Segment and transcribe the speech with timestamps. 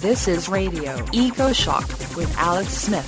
[0.00, 1.86] This is Radio Eco Shock
[2.16, 3.04] with Alex Smith.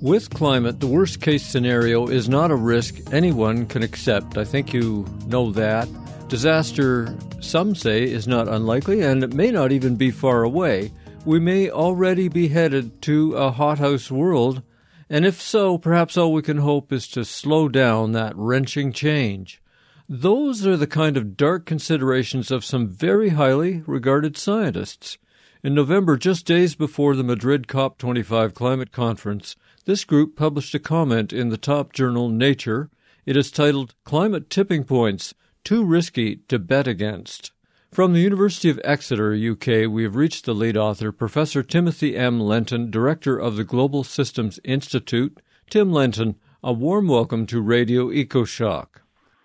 [0.00, 4.38] With climate, the worst case scenario is not a risk anyone can accept.
[4.38, 5.88] I think you know that.
[6.28, 10.92] Disaster, some say, is not unlikely and it may not even be far away.
[11.24, 14.62] We may already be headed to a hothouse world,
[15.10, 19.60] and if so, perhaps all we can hope is to slow down that wrenching change.
[20.08, 25.16] Those are the kind of dark considerations of some very highly regarded scientists.
[25.62, 31.32] In November, just days before the Madrid COP25 climate conference, this group published a comment
[31.32, 32.90] in the top journal Nature.
[33.24, 35.32] It is titled Climate Tipping Points
[35.64, 37.52] Too Risky to Bet Against.
[37.90, 42.38] From the University of Exeter, UK, we have reached the lead author, Professor Timothy M.
[42.38, 45.40] Lenton, Director of the Global Systems Institute.
[45.70, 49.00] Tim Lenton, a warm welcome to Radio EcoShock.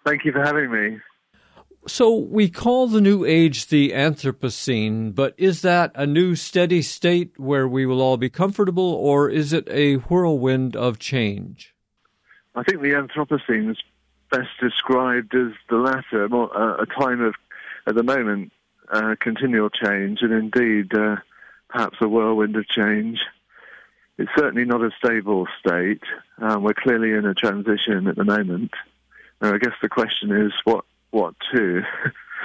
[0.09, 0.99] Thank you for having me.
[1.85, 7.33] So, we call the new age the Anthropocene, but is that a new steady state
[7.37, 11.75] where we will all be comfortable, or is it a whirlwind of change?
[12.55, 13.77] I think the Anthropocene is
[14.31, 17.35] best described as the latter, more, uh, a time of,
[17.85, 18.51] at the moment,
[18.91, 21.17] uh, continual change, and indeed uh,
[21.69, 23.19] perhaps a whirlwind of change.
[24.17, 26.01] It's certainly not a stable state.
[26.39, 28.71] Um, we're clearly in a transition at the moment.
[29.41, 31.81] I guess the question is what what to.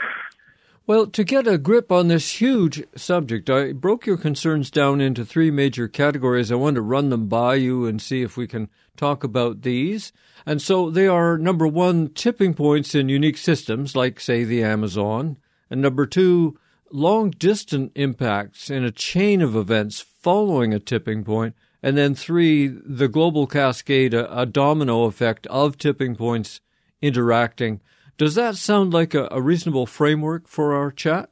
[0.86, 5.24] well, to get a grip on this huge subject, I broke your concerns down into
[5.24, 6.50] three major categories.
[6.52, 10.12] I want to run them by you and see if we can talk about these.
[10.46, 15.36] And so they are number one, tipping points in unique systems, like, say, the Amazon.
[15.70, 16.58] And number two,
[16.90, 21.54] long distant impacts in a chain of events following a tipping point.
[21.82, 26.60] And then three, the global cascade, a, a domino effect of tipping points
[27.00, 27.80] interacting.
[28.16, 31.30] Does that sound like a, a reasonable framework for our chat?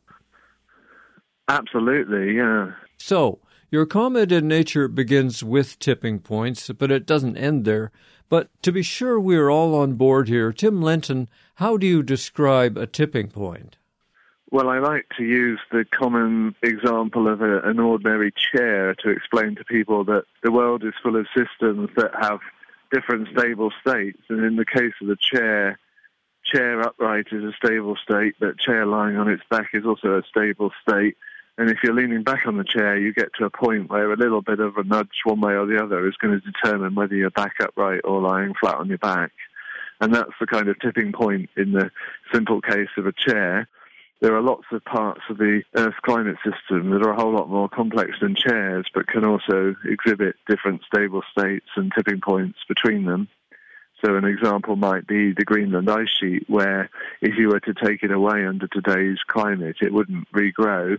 [1.49, 2.73] Absolutely, yeah.
[2.97, 7.91] So, your comment in Nature begins with tipping points, but it doesn't end there.
[8.29, 12.77] But to be sure we're all on board here, Tim Lenton, how do you describe
[12.77, 13.77] a tipping point?
[14.51, 19.55] Well, I like to use the common example of a, an ordinary chair to explain
[19.57, 22.41] to people that the world is full of systems that have
[22.93, 24.19] different stable states.
[24.29, 25.79] And in the case of the chair,
[26.45, 30.23] chair upright is a stable state, but chair lying on its back is also a
[30.29, 31.17] stable state.
[31.59, 34.17] And if you're leaning back on the chair, you get to a point where a
[34.17, 37.15] little bit of a nudge one way or the other is going to determine whether
[37.15, 39.33] you're back upright or lying flat on your back.
[40.01, 41.91] And that's the kind of tipping point in the
[42.33, 43.69] simple case of a chair
[44.23, 47.51] there are lots of parts of the Earth's climate system that are a whole lot
[47.51, 53.05] more complex than chairs, but can also exhibit different stable states and tipping points between
[53.05, 53.29] them.
[54.05, 56.89] So an example might be the Greenland ice sheet, where
[57.21, 60.99] if you were to take it away under today's climate, it wouldn't regrow.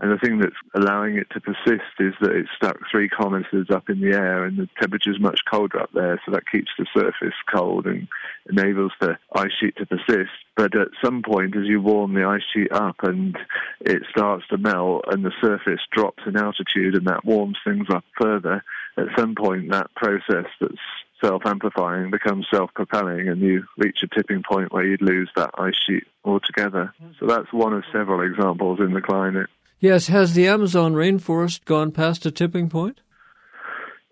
[0.00, 3.90] And the thing that's allowing it to persist is that it's stuck three kilometres up
[3.90, 6.86] in the air and the temperature is much colder up there, so that keeps the
[6.94, 8.06] surface cold and
[8.48, 10.30] enables the ice sheet to persist.
[10.56, 13.36] But at some point, as you warm the ice sheet up and
[13.80, 18.04] it starts to melt and the surface drops in altitude and that warms things up
[18.20, 18.62] further,
[18.96, 20.74] at some point that process that's
[21.20, 26.04] self-amplifying becomes self-propelling and you reach a tipping point where you'd lose that ice sheet
[26.24, 26.94] altogether.
[27.18, 29.50] So that's one of several examples in the climate.
[29.80, 33.00] Yes, has the Amazon rainforest gone past a tipping point?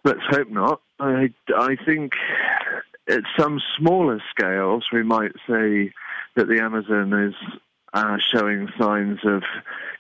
[0.05, 0.81] Let's hope not.
[1.01, 2.13] I, I think
[3.09, 5.93] at some smaller scales, we might say
[6.37, 7.35] that the Amazon is
[7.93, 9.43] uh, showing signs of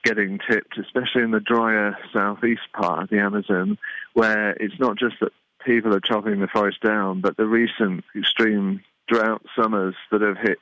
[0.05, 3.77] getting tipped, especially in the drier southeast part of the Amazon,
[4.15, 5.33] where it's not just that
[5.65, 10.59] people are chopping the forest down, but the recent extreme drought summers that have hit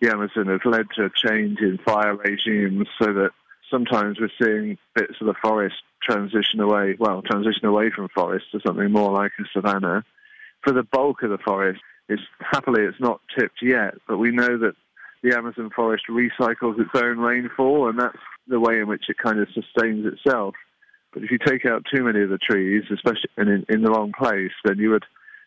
[0.00, 3.30] the Amazon have led to a change in fire regimes so that
[3.70, 8.60] sometimes we're seeing bits of the forest transition away, well, transition away from forest to
[8.66, 10.04] something more like a savanna.
[10.62, 14.58] For the bulk of the forest, it's happily it's not tipped yet, but we know
[14.58, 14.74] that
[15.22, 19.40] the Amazon forest recycles its own rainfall, and that's the way in which it kind
[19.40, 20.54] of sustains itself.
[21.12, 24.12] But if you take out too many of the trees, especially in, in the wrong
[24.16, 25.04] place, then you would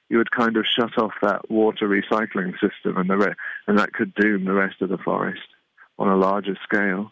[0.10, 3.34] you would kind of shut off that water recycling system, and the re-
[3.68, 5.40] and that could doom the rest of the forest
[5.98, 7.10] on a larger scale.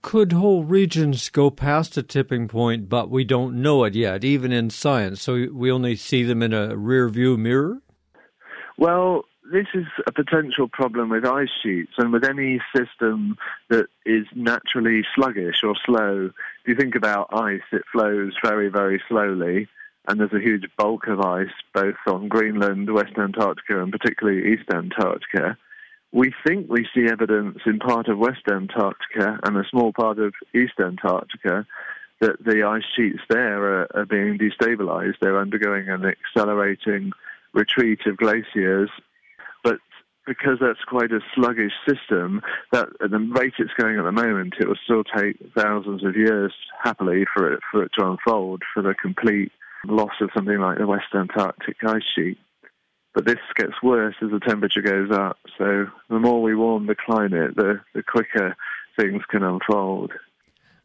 [0.00, 4.52] Could whole regions go past a tipping point, but we don't know it yet, even
[4.52, 5.20] in science?
[5.22, 7.78] So we only see them in a rear view mirror?
[8.76, 13.36] Well, this is a potential problem with ice sheets and with any system
[13.70, 16.30] that is naturally sluggish or slow.
[16.62, 19.68] If you think about ice, it flows very, very slowly,
[20.06, 24.70] and there's a huge bulk of ice both on Greenland, West Antarctica, and particularly East
[24.72, 25.56] Antarctica.
[26.12, 30.34] We think we see evidence in part of West Antarctica and a small part of
[30.54, 31.66] East Antarctica
[32.20, 35.14] that the ice sheets there are, are being destabilized.
[35.20, 37.12] They're undergoing an accelerating
[37.52, 38.90] retreat of glaciers.
[39.62, 39.78] But
[40.26, 44.54] because that's quite a sluggish system, that at the rate it's going at the moment,
[44.58, 46.52] it will still take thousands of years,
[46.82, 49.52] happily, for it for it to unfold for the complete
[49.84, 52.38] loss of something like the West Antarctic ice sheet.
[53.18, 55.40] But this gets worse as the temperature goes up.
[55.58, 58.56] So the more we warm the climate, the, the quicker
[58.96, 60.12] things can unfold.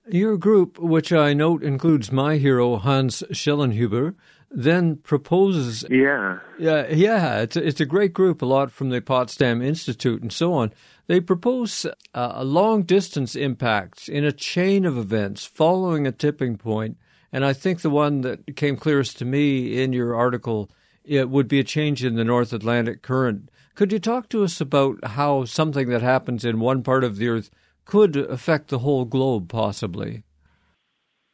[0.08, 4.16] Your group, which I note includes my hero Hans Schellnhuber,
[4.50, 5.86] then proposes.
[5.92, 6.40] Yeah.
[6.58, 7.42] Yeah, yeah.
[7.42, 10.74] It's a, it's a great group, a lot from the Potsdam Institute and so on.
[11.06, 11.92] They propose uh,
[12.34, 16.98] a long distance impacts in a chain of events following a tipping point.
[17.32, 20.72] And I think the one that came clearest to me in your article
[21.06, 23.50] it would be a change in the North Atlantic current.
[23.76, 27.28] Could you talk to us about how something that happens in one part of the
[27.28, 27.50] Earth
[27.86, 30.24] could affect the whole globe, possibly?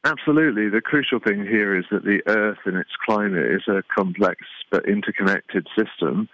[0.05, 0.69] Absolutely.
[0.69, 4.87] The crucial thing here is that the Earth and its climate is a complex but
[4.87, 6.29] interconnected system.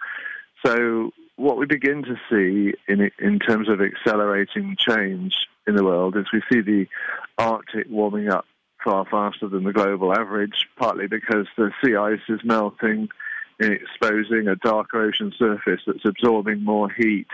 [0.64, 5.34] So, what we begin to see in, in terms of accelerating change
[5.66, 6.86] in the world is we see the
[7.36, 8.46] Arctic warming up
[8.82, 13.08] far faster than the global average, partly because the sea ice is melting
[13.58, 17.28] and exposing a darker ocean surface that's absorbing more heat.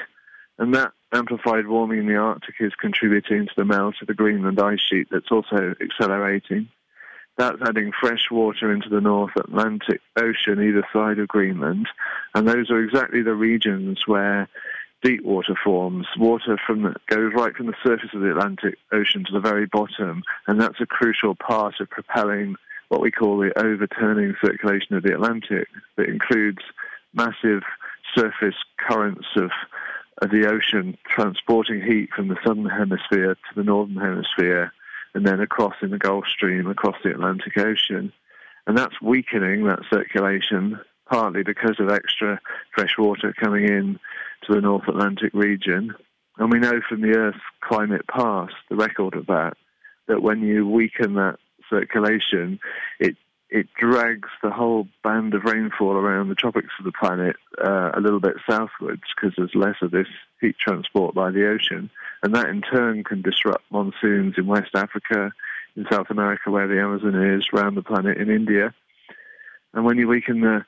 [0.59, 4.61] And that amplified warming in the Arctic is contributing to the melt of the Greenland
[4.61, 6.69] ice sheet that's also accelerating.
[7.39, 11.89] That's adding fresh water into the North Atlantic Ocean either side of Greenland.
[12.35, 14.49] And those are exactly the regions where
[15.03, 16.07] deep water forms.
[16.19, 19.67] Water from the, goes right from the surface of the Atlantic Ocean to the very
[19.67, 20.23] bottom.
[20.47, 22.57] And that's a crucial part of propelling
[22.93, 25.67] what we call the overturning circulation of the Atlantic
[25.97, 26.59] that includes
[27.15, 27.63] massive
[28.15, 29.51] surface currents of,
[30.21, 34.71] of the ocean transporting heat from the southern hemisphere to the northern hemisphere
[35.15, 38.13] and then across in the Gulf Stream across the Atlantic Ocean.
[38.67, 42.43] And that's weakening that circulation partly because of extra
[42.75, 43.99] fresh water coming in
[44.47, 45.95] to the North Atlantic region.
[46.37, 49.55] And we know from the Earth's climate past, the record of that,
[50.09, 51.39] that when you weaken that
[51.73, 52.61] circulation,
[53.01, 53.17] it
[53.53, 58.01] it drags the whole band of rainfall around the tropics of the planet uh, a
[58.01, 60.07] little bit southwards because there's less of this
[60.41, 61.91] heat transport by the ocean.
[62.23, 65.33] And that in turn can disrupt monsoons in West Africa,
[65.77, 68.73] in South America, where the Amazon is, around the planet in India.
[69.75, 70.65] And when you weaken the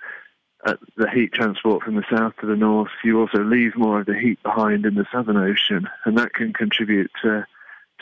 [0.66, 4.06] uh, the heat transport from the south to the north, you also leave more of
[4.06, 7.46] the heat behind in the Southern Ocean, and that can contribute to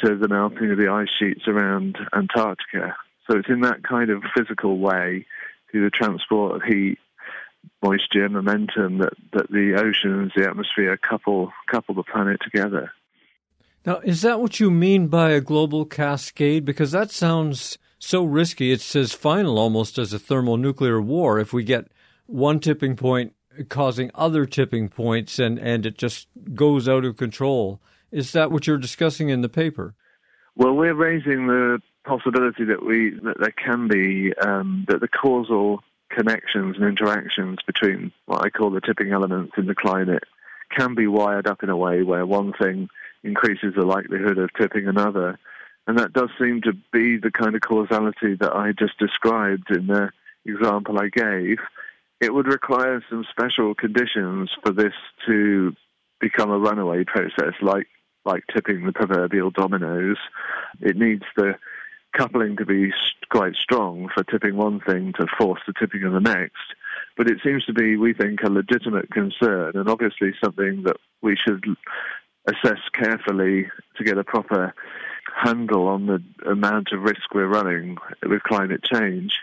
[0.08, 2.96] the melting of the ice sheets around Antarctica.
[3.28, 5.26] So it's in that kind of physical way,
[5.70, 6.98] through the transport of heat,
[7.82, 12.92] moisture, and momentum, that, that the oceans, the atmosphere couple couple the planet together.
[13.84, 16.64] Now, is that what you mean by a global cascade?
[16.64, 18.70] Because that sounds so risky.
[18.70, 21.38] It's as final almost as a thermonuclear war.
[21.38, 21.90] If we get
[22.26, 23.34] one tipping point
[23.68, 27.80] causing other tipping points and, and it just goes out of control.
[28.12, 29.94] Is that what you're discussing in the paper?
[30.54, 35.82] Well, we're raising the possibility that we that there can be um, that the causal
[36.10, 40.24] connections and interactions between what I call the tipping elements in the climate
[40.76, 42.88] can be wired up in a way where one thing
[43.24, 45.38] increases the likelihood of tipping another.
[45.86, 49.86] And that does seem to be the kind of causality that I just described in
[49.86, 50.10] the
[50.44, 51.58] example I gave.
[52.20, 54.94] It would require some special conditions for this
[55.26, 55.74] to
[56.20, 57.88] become a runaway process, like
[58.24, 60.18] like tipping the proverbial dominoes.
[60.80, 61.54] It needs the
[62.16, 62.92] coupling to be
[63.30, 66.74] quite strong for tipping one thing to force the tipping of the next.
[67.16, 71.36] But it seems to be, we think, a legitimate concern and obviously something that we
[71.36, 71.64] should
[72.46, 74.74] assess carefully to get a proper
[75.34, 79.34] handle on the amount of risk we're running with climate change.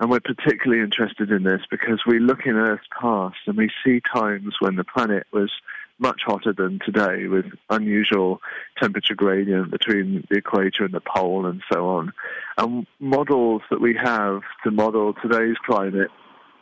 [0.00, 4.00] And we're particularly interested in this because we look in Earth's past and we see
[4.12, 5.50] times when the planet was
[5.98, 8.40] much hotter than today with unusual
[8.80, 12.12] temperature gradient between the equator and the pole and so on.
[12.58, 16.10] And models that we have to model today's climate,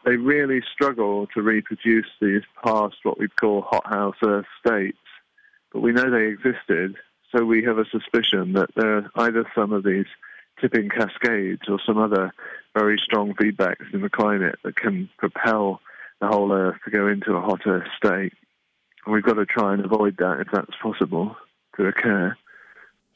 [0.04, 4.99] they really struggle to reproduce these past what we'd call hothouse Earth states.
[5.72, 6.96] But we know they existed,
[7.34, 10.06] so we have a suspicion that there are either some of these
[10.60, 12.32] tipping cascades or some other
[12.75, 15.80] very strong feedbacks in the climate that can propel
[16.20, 18.34] the whole Earth to go into a hotter state.
[19.07, 21.37] We've got to try and avoid that if that's possible
[21.76, 22.37] to occur.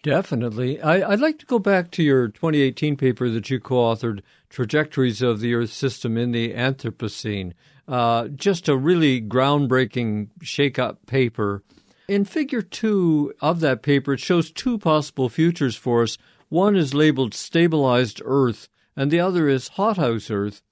[0.03, 0.83] Definitely.
[0.83, 5.23] I, would like to go back to your 2018 paper that you co authored, Trajectories
[5.23, 7.55] of the Earth System in the Anthropocene.
[7.89, 11.63] Uh, just a really groundbreaking shake up paper.
[12.07, 16.19] In figure two of that paper, it shows two possible futures for us.
[16.51, 20.63] One is labeled stabilized Earth, and the other is hothouse Earth.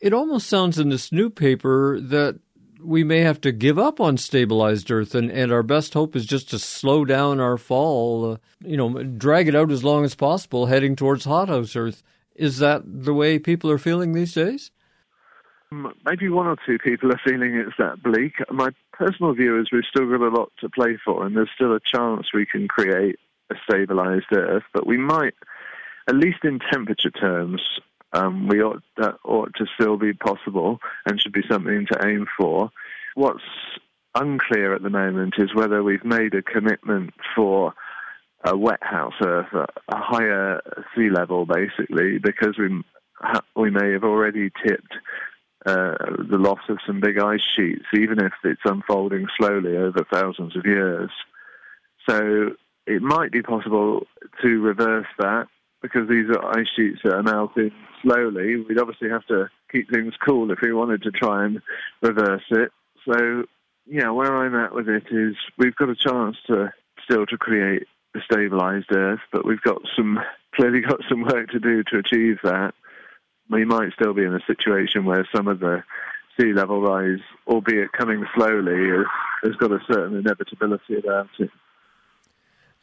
[0.00, 2.40] It almost sounds in this new paper that
[2.82, 6.26] we may have to give up on stabilized Earth, and, and our best hope is
[6.26, 10.14] just to slow down our fall, uh, you know, drag it out as long as
[10.14, 12.02] possible, heading towards hothouse Earth.
[12.34, 14.70] Is that the way people are feeling these days?
[15.70, 18.34] Maybe one or two people are feeling it's that bleak.
[18.50, 21.74] My personal view is we've still got a lot to play for, and there's still
[21.74, 23.18] a chance we can create
[23.50, 25.34] a stabilized Earth, but we might,
[26.08, 27.62] at least in temperature terms,
[28.12, 32.26] um, we ought that ought to still be possible and should be something to aim
[32.38, 32.70] for.
[33.14, 33.42] What's
[34.14, 37.74] unclear at the moment is whether we've made a commitment for
[38.44, 40.60] a wet house Earth, a, higher
[40.94, 42.82] sea level, basically, because we
[43.56, 44.94] we may have already tipped
[45.64, 45.94] uh,
[46.30, 50.64] the loss of some big ice sheets, even if it's unfolding slowly over thousands of
[50.64, 51.10] years.
[52.08, 52.50] So
[52.86, 54.06] it might be possible
[54.42, 55.48] to reverse that
[55.92, 58.56] because these are ice sheets that are melting slowly.
[58.56, 61.60] We'd obviously have to keep things cool if we wanted to try and
[62.02, 62.70] reverse it.
[63.08, 63.44] So,
[63.86, 66.72] yeah, where I'm at with it is we've got a chance to
[67.04, 70.18] still to create a stabilized Earth, but we've got some
[70.54, 72.72] clearly got some work to do to achieve that.
[73.50, 75.84] We might still be in a situation where some of the
[76.38, 79.04] sea level rise, albeit coming slowly,
[79.42, 81.50] has got a certain inevitability about it.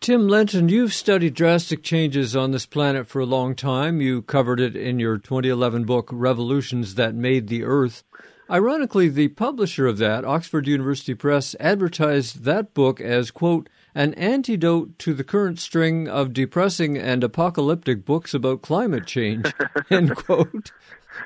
[0.03, 4.01] Tim Lenton, you've studied drastic changes on this planet for a long time.
[4.01, 8.03] You covered it in your 2011 book, Revolutions That Made the Earth.
[8.49, 14.99] Ironically, the publisher of that, Oxford University Press, advertised that book as, quote, an antidote
[14.99, 19.53] to the current string of depressing and apocalyptic books about climate change,
[19.89, 20.73] end quote.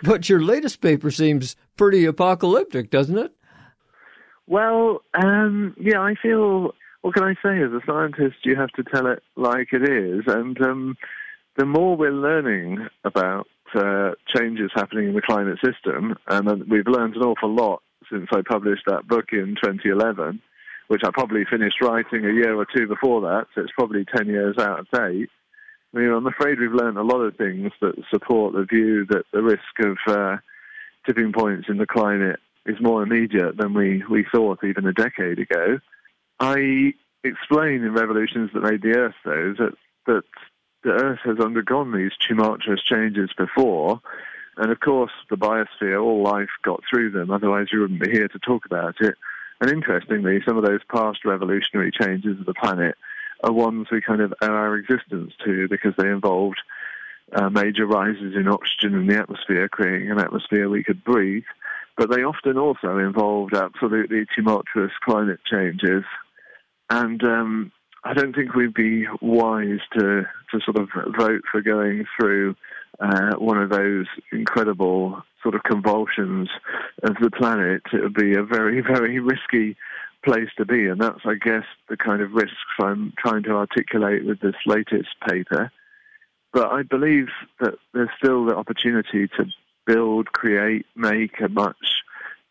[0.04, 3.32] But your latest paper seems pretty apocalyptic, doesn't it?
[4.46, 6.76] Well, um, yeah, I feel
[7.08, 7.62] what can I say?
[7.64, 10.24] As a scientist, you have to tell it like it is.
[10.28, 10.98] And um,
[11.56, 16.86] the more we're learning about uh, changes happening in the climate system, and uh, we've
[16.86, 20.42] learned an awful lot since I published that book in 2011,
[20.90, 24.28] which I probably finished writing a year or two before that, so it's probably 10
[24.28, 25.30] years out of date.
[25.94, 29.24] I mean, I'm afraid we've learned a lot of things that support the view that
[29.32, 30.38] the risk of uh,
[31.06, 35.40] tipping points in the climate is more immediate than we, we thought even a decade
[35.40, 35.80] ago.
[36.40, 39.74] I explain in Revolutions that made the Earth, though, that
[40.06, 40.24] that
[40.84, 44.00] the Earth has undergone these tumultuous changes before,
[44.58, 47.32] and of course the biosphere, all life got through them.
[47.32, 49.16] Otherwise, you wouldn't be here to talk about it.
[49.60, 52.96] And interestingly, some of those past revolutionary changes of the planet
[53.44, 56.60] are ones we kind of owe our existence to because they involved
[57.34, 61.44] uh, major rises in oxygen in the atmosphere, creating an atmosphere we could breathe.
[61.98, 66.04] But they often also involved absolutely tumultuous climate changes
[66.90, 67.72] and um,
[68.04, 72.56] I don't think we'd be wise to, to sort of vote for going through
[73.00, 76.50] uh, one of those incredible sort of convulsions
[77.04, 77.82] of the planet.
[77.94, 79.76] It would be a very, very risky
[80.26, 80.88] place to be.
[80.88, 85.10] And that's, I guess, the kind of risks I'm trying to articulate with this latest
[85.28, 85.72] paper.
[86.54, 87.28] But I believe
[87.60, 89.46] that there's still the opportunity to
[89.86, 91.76] build, create, make a much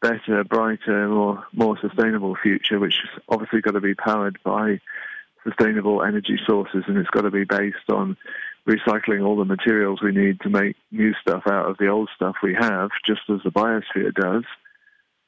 [0.08, 4.80] better, brighter, more more sustainable future, which is obviously got to be powered by
[5.44, 8.16] sustainable energy sources, and it's got to be based on
[8.68, 12.36] recycling all the materials we need to make new stuff out of the old stuff
[12.42, 14.44] we have, just as the biosphere does.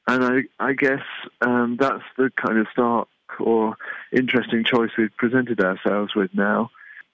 [0.07, 0.23] And
[0.59, 1.03] I, I guess
[1.41, 3.07] um, that's the kind of stark
[3.39, 3.77] or
[4.11, 6.71] interesting choice we've presented ourselves with now.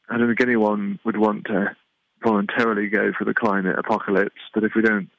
[0.10, 1.75] I don't think anyone would want to
[2.24, 5.10] voluntarily go for the climate apocalypse, but if we don't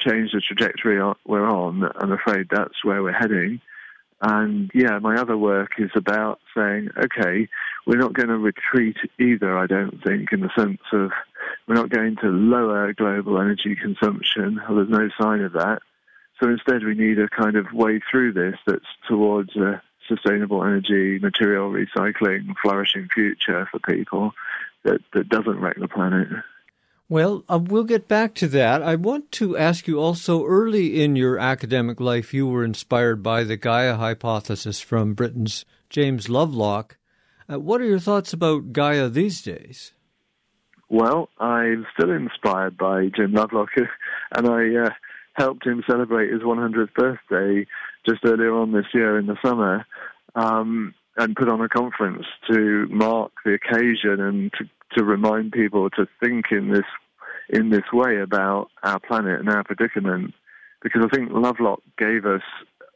[0.00, 3.60] change the trajectory we're on, I'm afraid that's where we're heading.
[4.22, 7.48] And yeah, my other work is about saying, okay,
[7.86, 11.10] we're not going to retreat either, I don't think, in the sense of
[11.66, 14.60] we're not going to lower global energy consumption.
[14.68, 15.80] There's no sign of that.
[16.38, 21.18] So instead, we need a kind of way through this that's towards a sustainable energy,
[21.18, 24.32] material recycling, flourishing future for people
[24.82, 26.28] that, that doesn't wreck the planet.
[27.10, 28.84] Well, uh, we'll get back to that.
[28.84, 33.42] I want to ask you also early in your academic life, you were inspired by
[33.42, 36.98] the Gaia hypothesis from Britain's James Lovelock.
[37.52, 39.92] Uh, what are your thoughts about Gaia these days?
[40.88, 43.70] Well, I'm still inspired by Jim Lovelock,
[44.36, 44.90] and I uh,
[45.32, 47.66] helped him celebrate his 100th birthday
[48.08, 49.84] just earlier on this year in the summer.
[50.36, 54.64] Um, and put on a conference to mark the occasion and to,
[54.96, 56.84] to remind people to think in this
[57.48, 60.34] in this way about our planet and our predicament.
[60.82, 62.42] Because I think Lovelock gave us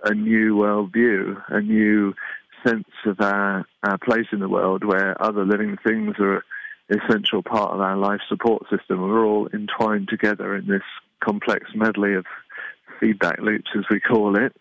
[0.04, 2.14] a new worldview, a new
[2.64, 6.42] sense of our, our place in the world where other living things are
[6.88, 9.00] an essential part of our life support system.
[9.00, 10.82] We're all entwined together in this
[11.22, 12.24] complex medley of
[13.00, 14.54] feedback loops, as we call it.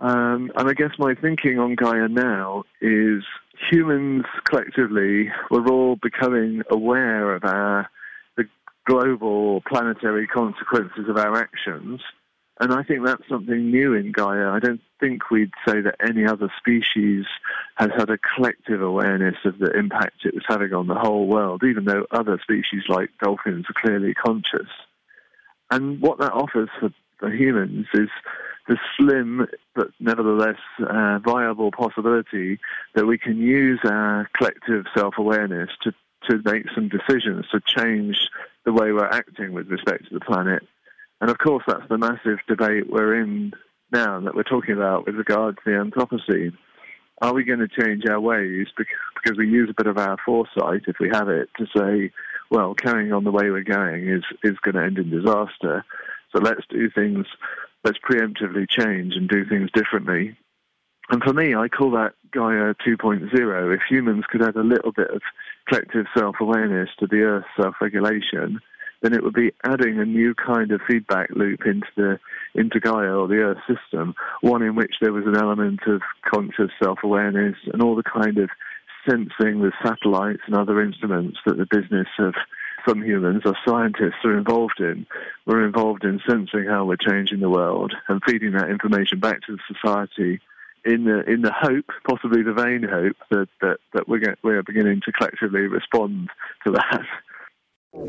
[0.00, 3.22] Um, and I guess my thinking on Gaia now is
[3.70, 7.88] humans collectively, we're all becoming aware of our
[8.36, 8.44] the
[8.86, 12.00] global planetary consequences of our actions.
[12.60, 14.50] And I think that's something new in Gaia.
[14.50, 17.24] I don't think we'd say that any other species
[17.76, 21.62] has had a collective awareness of the impact it was having on the whole world,
[21.64, 24.68] even though other species like dolphins are clearly conscious.
[25.70, 28.10] And what that offers for, for humans is
[28.70, 30.56] the slim but nevertheless
[30.88, 32.58] uh, viable possibility
[32.94, 35.92] that we can use our collective self awareness to,
[36.30, 38.16] to make some decisions to change
[38.64, 40.62] the way we're acting with respect to the planet
[41.20, 43.52] and of course, that's the massive debate we're in
[43.92, 46.56] now that we're talking about with regard to the Anthropocene.
[47.20, 50.82] Are we going to change our ways because we use a bit of our foresight,
[50.86, 52.10] if we have it, to say,
[52.50, 55.84] well, carrying on the way we're going is, is going to end in disaster.
[56.32, 57.26] So let's do things,
[57.84, 60.36] let's preemptively change and do things differently.
[61.10, 63.74] And for me, I call that Gaia 2.0.
[63.74, 65.22] If humans could add a little bit of
[65.68, 68.60] collective self awareness to the Earth's self regulation,
[69.02, 72.18] then it would be adding a new kind of feedback loop into the
[72.54, 76.70] into Gaia or the Earth system, one in which there was an element of conscious
[76.82, 78.50] self-awareness and all the kind of
[79.08, 82.34] sensing with satellites and other instruments that the business of
[82.86, 85.06] some humans or scientists are involved in.
[85.46, 89.56] We're involved in sensing how we're changing the world and feeding that information back to
[89.56, 90.40] the society
[90.84, 94.62] in the in the hope, possibly the vain hope, that that, that we're, get, we're
[94.62, 96.30] beginning to collectively respond
[96.66, 97.04] to that.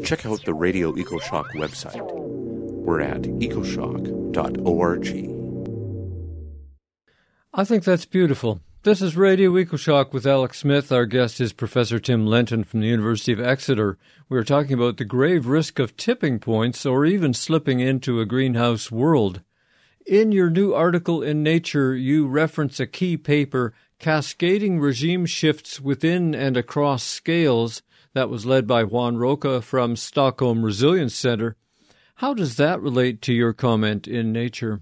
[0.04, 2.02] Check out the Radio EcoShock website.
[2.02, 5.06] We're at ecoshock.org.
[7.54, 8.62] I think that's beautiful.
[8.84, 10.92] This is Radio EcoShock with Alex Smith.
[10.92, 14.00] Our guest is Professor Tim Lenton from the University of Exeter.
[14.28, 18.26] We are talking about the grave risk of tipping points or even slipping into a
[18.26, 19.42] greenhouse world.
[20.08, 26.34] In your new article in Nature, you reference a key paper, Cascading Regime Shifts Within
[26.34, 27.84] and Across Scales,
[28.16, 31.56] that was led by Juan Rocha from Stockholm Resilience Center.
[32.16, 34.82] How does that relate to your comment in Nature?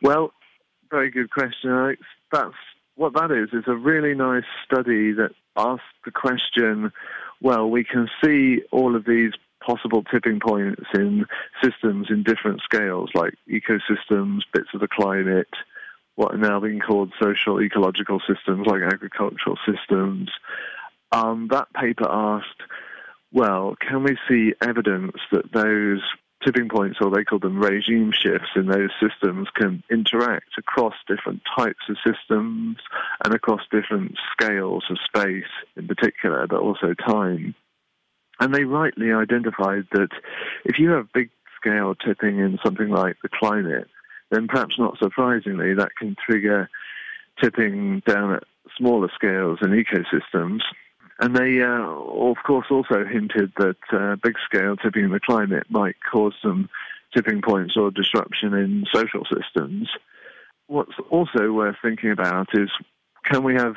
[0.00, 0.32] Well,
[0.92, 2.00] very good question, Alex.
[2.30, 2.54] That's
[2.96, 3.50] what that is.
[3.52, 6.92] Is a really nice study that asks the question.
[7.40, 9.32] Well, we can see all of these
[9.64, 11.26] possible tipping points in
[11.62, 15.48] systems in different scales, like ecosystems, bits of the climate,
[16.16, 20.30] what are now being called social ecological systems, like agricultural systems,
[21.12, 22.62] um, that paper asked,
[23.32, 26.02] well, can we see evidence that those
[26.44, 31.42] tipping points, or they call them regime shifts in those systems, can interact across different
[31.56, 32.76] types of systems
[33.24, 37.54] and across different scales of space in particular, but also time.
[38.40, 40.10] And they rightly identified that
[40.64, 43.88] if you have big scale tipping in something like the climate,
[44.30, 46.68] then perhaps not surprisingly, that can trigger
[47.40, 48.44] tipping down at
[48.76, 50.60] smaller scales in ecosystems
[51.20, 55.66] and they, uh, of course, also hinted that uh, big scale tipping in the climate
[55.70, 56.68] might cause some
[57.14, 59.88] tipping points or disruption in social systems.
[60.66, 62.70] What's also worth thinking about is
[63.24, 63.76] can we have,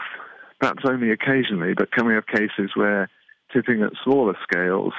[0.60, 3.10] perhaps only occasionally, but can we have cases where
[3.54, 4.94] tipping at smaller scales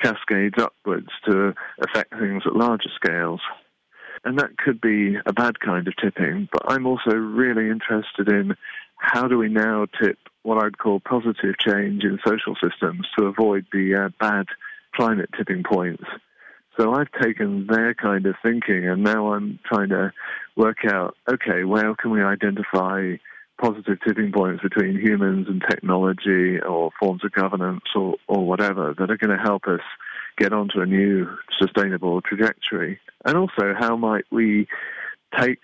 [0.00, 3.40] cascades upwards to affect things at larger scales?
[4.24, 8.54] And that could be a bad kind of tipping, but I'm also really interested in
[9.02, 13.66] how do we now tip what I'd call positive change in social systems to avoid
[13.72, 14.46] the uh, bad
[14.94, 16.04] climate tipping points.
[16.78, 20.12] So I've taken their kind of thinking and now I'm trying to
[20.56, 23.16] work out, okay, where can we identify
[23.60, 29.10] positive tipping points between humans and technology or forms of governance or, or whatever that
[29.10, 29.80] are going to help us
[30.38, 31.26] get onto a new
[31.60, 33.00] sustainable trajectory?
[33.24, 34.66] And also, how might we
[35.38, 35.58] take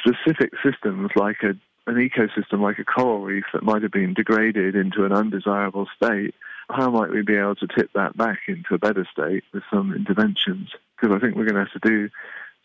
[0.00, 1.54] specific systems like a
[1.86, 6.34] an ecosystem like a coral reef that might have been degraded into an undesirable state,
[6.68, 9.94] how might we be able to tip that back into a better state with some
[9.94, 10.70] interventions?
[10.96, 12.08] Because I think we're going to have to do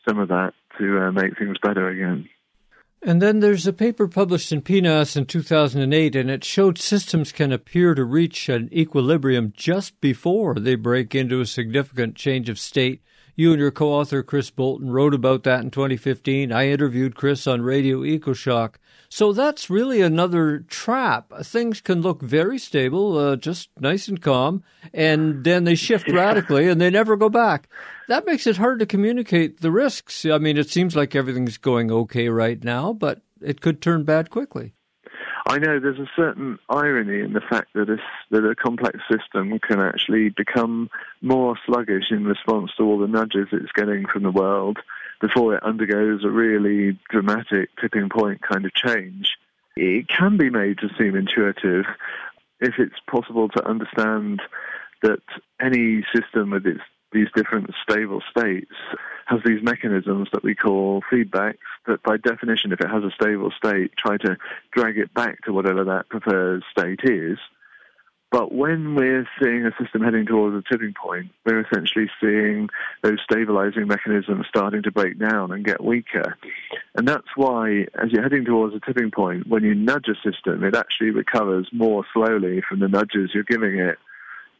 [0.07, 2.29] some of that to uh, make things better again.
[3.01, 7.51] And then there's a paper published in PNAS in 2008, and it showed systems can
[7.51, 13.01] appear to reach an equilibrium just before they break into a significant change of state
[13.35, 16.51] you and your co author, Chris Boulton, wrote about that in 2015.
[16.51, 18.75] I interviewed Chris on Radio EcoShock.
[19.15, 21.31] So that's really another trap.
[21.41, 24.61] Things can look very stable, uh, just nice and calm,
[24.93, 27.69] and then they shift radically and they never go back.
[28.09, 30.25] That makes it hard to communicate the risks.
[30.25, 34.29] I mean, it seems like everything's going okay right now, but it could turn bad
[34.29, 34.73] quickly.
[35.47, 38.01] I know there's a certain irony in the fact that, this,
[38.31, 40.89] that a complex system can actually become
[41.21, 44.79] more sluggish in response to all the nudges it's getting from the world
[45.21, 49.37] before it undergoes a really dramatic tipping point kind of change.
[49.75, 51.85] It can be made to seem intuitive
[52.59, 54.41] if it's possible to understand
[55.01, 55.21] that
[55.59, 58.73] any system with its these different stable states
[59.25, 63.51] has these mechanisms that we call feedbacks that by definition if it has a stable
[63.55, 64.35] state try to
[64.73, 67.37] drag it back to whatever that preferred state is
[68.31, 72.69] but when we're seeing a system heading towards a tipping point, we're essentially seeing
[73.01, 76.37] those stabilizing mechanisms starting to break down and get weaker.
[76.95, 80.63] And that's why, as you're heading towards a tipping point, when you nudge a system,
[80.63, 83.97] it actually recovers more slowly from the nudges you're giving it.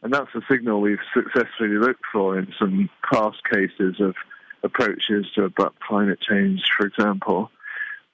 [0.02, 4.14] And that's a signal we've successfully looked for in some past cases of
[4.62, 7.50] approaches to abrupt climate change, for example.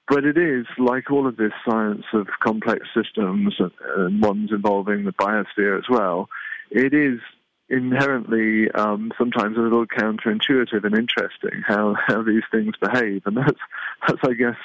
[0.07, 3.55] But it is, like all of this science of complex systems
[3.97, 6.29] and ones involving the biosphere as well,
[6.71, 7.19] it is
[7.69, 13.23] inherently um, sometimes a little counterintuitive and interesting how, how these things behave.
[13.25, 13.59] And that's,
[14.07, 14.57] that's, I guess,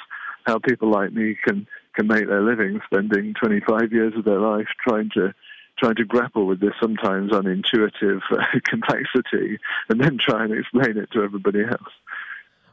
[0.45, 4.67] how people like me can, can make their living, spending 25 years of their life
[4.85, 5.33] trying to
[5.79, 11.09] trying to grapple with this sometimes unintuitive uh, complexity and then try and explain it
[11.11, 11.93] to everybody else.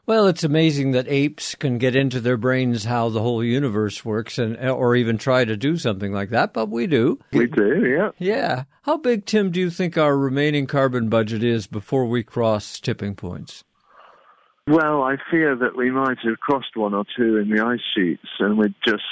[0.07, 4.37] Well, it's amazing that apes can get into their brains how the whole universe works,
[4.37, 6.53] and or even try to do something like that.
[6.53, 7.19] But we do.
[7.33, 8.11] We do, yeah.
[8.17, 8.63] Yeah.
[8.83, 13.15] How big, Tim, do you think our remaining carbon budget is before we cross tipping
[13.15, 13.65] points?
[14.65, 18.29] Well, I fear that we might have crossed one or two in the ice sheets,
[18.39, 19.03] and we're just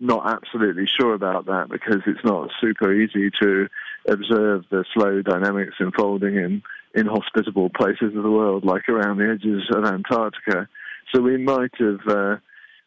[0.00, 3.68] not absolutely sure about that because it's not super easy to
[4.08, 6.62] observe the slow dynamics unfolding in
[6.94, 10.68] inhospitable places of the world, like around the edges of Antarctica.
[11.14, 12.36] So we might have, uh,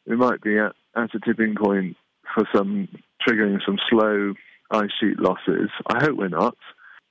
[0.08, 1.98] we might be at, at a tipping point
[2.34, 2.88] for some
[3.28, 4.34] triggering some slow
[4.72, 5.70] ice sheet losses.
[5.88, 6.58] I hope we're not.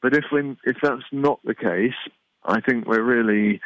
[0.03, 1.95] But if we, if that's not the case,
[2.45, 3.61] I think we're really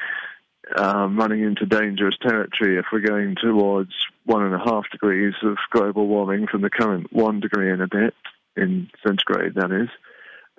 [0.76, 3.92] um, running into dangerous territory if we're going towards
[4.24, 7.88] one and a half degrees of global warming from the current one degree and a
[7.88, 8.14] bit
[8.56, 9.88] in centigrade, that is.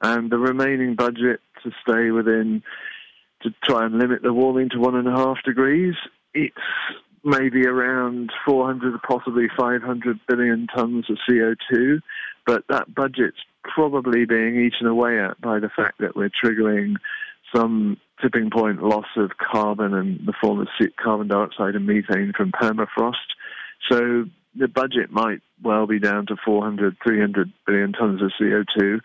[0.02, 2.64] And the remaining budget to stay within,
[3.42, 5.96] to try and limit the warming to one and a half degrees.
[6.34, 6.56] It's
[7.24, 12.00] maybe around 400, possibly 500 billion tons of CO2,
[12.46, 16.96] but that budget's probably being eaten away at by the fact that we're triggering
[17.54, 20.68] some tipping point loss of carbon in the form of
[21.02, 23.16] carbon dioxide and methane from permafrost.
[23.90, 29.00] So the budget might well be down to 400, 300 billion tons of CO2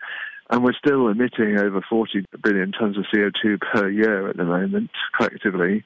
[0.49, 4.91] and we're still emitting over 40 billion tons of CO2 per year at the moment,
[5.15, 5.83] collectively.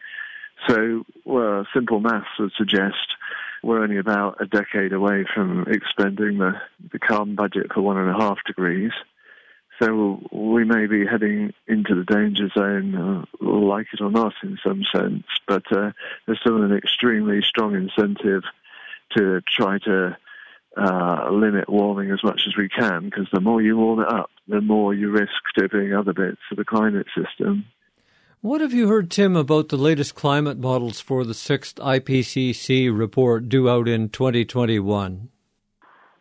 [0.67, 3.15] So, well, simple maths would suggest
[3.63, 6.53] we're only about a decade away from expending the,
[6.91, 8.91] the carbon budget for one and a half degrees.
[9.81, 14.57] So we may be heading into the danger zone, uh, like it or not, in
[14.61, 15.23] some sense.
[15.47, 15.91] But uh,
[16.25, 18.43] there's still an extremely strong incentive
[19.15, 20.17] to try to
[20.79, 24.29] uh, limit warming as much as we can, because the more you warm it up,
[24.47, 27.65] the more you risk tipping other bits of the climate system.
[28.41, 33.49] What have you heard, Tim, about the latest climate models for the sixth IPCC report
[33.49, 35.29] due out in 2021?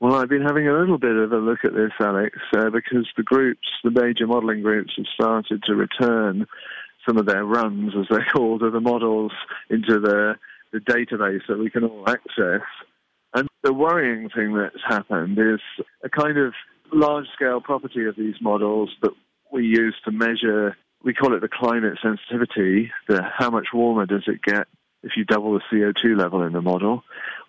[0.01, 3.07] Well, I've been having a little bit of a look at this, Alex, uh, because
[3.17, 6.47] the groups, the major modelling groups, have started to return
[7.07, 9.33] some of their runs, as they're called, of the models
[9.71, 10.35] into the,
[10.73, 12.63] the database that we can all access.
[13.35, 15.61] And the worrying thing that's happened is
[16.03, 16.55] a kind of
[16.93, 19.13] large scale property of these models that
[19.53, 24.25] we use to measure, we call it the climate sensitivity, the how much warmer does
[24.27, 24.67] it get
[25.03, 27.05] if you double the CO2 level in the model.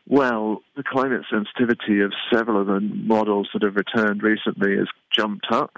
[0.07, 5.47] Well, the climate sensitivity of several of the models that have returned recently has jumped
[5.51, 5.77] up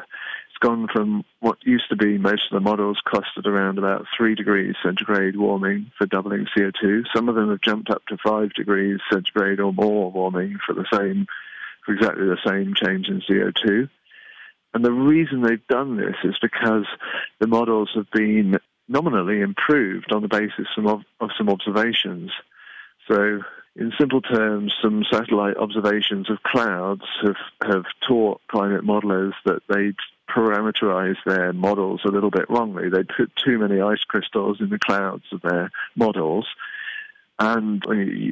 [0.62, 4.76] gone from what used to be most of the models costed around about 3 degrees
[4.84, 7.04] centigrade warming for doubling CO2.
[7.14, 10.86] Some of them have jumped up to 5 degrees centigrade or more warming for the
[10.94, 11.26] same,
[11.86, 13.90] for exactly the same change in CO2.
[14.74, 16.86] And the reason they've done this is because
[17.40, 22.32] the models have been nominally improved on the basis of, of some observations.
[23.10, 23.42] So
[23.76, 29.96] in simple terms, some satellite observations of clouds have, have taught climate modelers that they'd
[30.34, 32.90] parameterize their models a little bit wrongly.
[32.90, 36.48] They put too many ice crystals in the clouds of their models.
[37.40, 37.84] And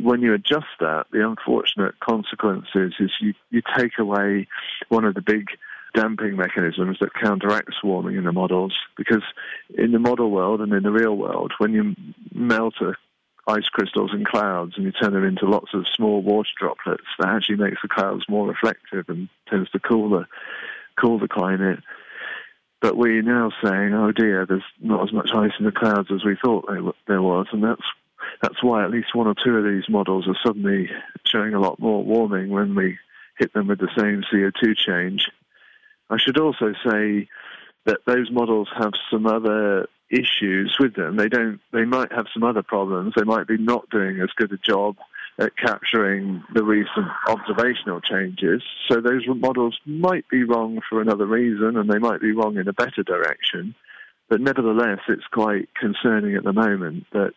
[0.03, 4.47] when you adjust that, the unfortunate consequences is you, you take away
[4.89, 5.47] one of the big
[5.95, 8.75] damping mechanisms that counteracts warming in the models.
[8.97, 9.23] Because
[9.75, 11.95] in the model world and in the real world, when you
[12.33, 12.93] melt a
[13.47, 17.29] ice crystals in clouds and you turn them into lots of small water droplets, that
[17.29, 20.25] actually makes the clouds more reflective and tends to cool the
[20.99, 21.79] cool the climate.
[22.81, 26.23] But we're now saying, oh dear, there's not as much ice in the clouds as
[26.23, 26.69] we thought
[27.07, 27.81] there was, and that's
[28.41, 30.89] that's why at least one or two of these models are suddenly
[31.25, 32.97] showing a lot more warming when we
[33.37, 35.29] hit them with the same CO2 change.
[36.09, 37.27] I should also say
[37.85, 41.17] that those models have some other issues with them.
[41.17, 41.59] They don't.
[41.71, 43.13] They might have some other problems.
[43.15, 44.97] They might be not doing as good a job
[45.39, 48.61] at capturing the recent observational changes.
[48.89, 52.67] So those models might be wrong for another reason, and they might be wrong in
[52.67, 53.73] a better direction.
[54.27, 57.31] But nevertheless, it's quite concerning at the moment that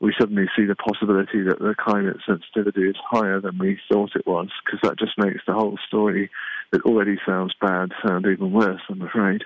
[0.00, 4.26] we suddenly see the possibility that the climate sensitivity is higher than we thought it
[4.26, 6.30] was, because that just makes the whole story
[6.72, 9.42] that already sounds bad sound even worse, I'm afraid.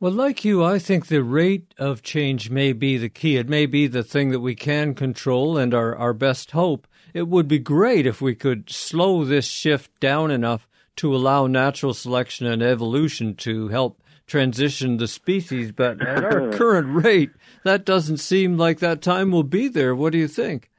[0.00, 3.36] Well, like you, I think the rate of change may be the key.
[3.36, 6.86] It may be the thing that we can control and our, our best hope.
[7.12, 11.92] It would be great if we could slow this shift down enough to allow natural
[11.92, 15.70] selection and evolution to help transition the species.
[15.70, 17.32] But at our current rate,
[17.64, 19.94] that doesn't seem like that time will be there.
[19.94, 20.70] What do you think?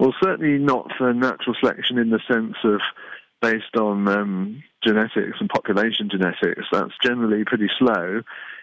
[0.00, 2.80] Well, certainly not for natural selection in the sense of
[3.44, 6.66] based on um, genetics and population genetics.
[6.72, 8.22] That's generally pretty slow.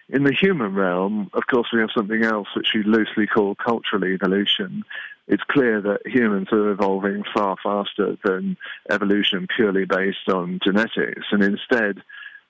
[0.10, 4.06] In the human realm, of course, we have something else which we loosely call cultural
[4.06, 4.84] evolution.
[5.28, 8.58] It's clear that humans are evolving far faster than
[8.90, 12.02] evolution purely based on genetics, and instead,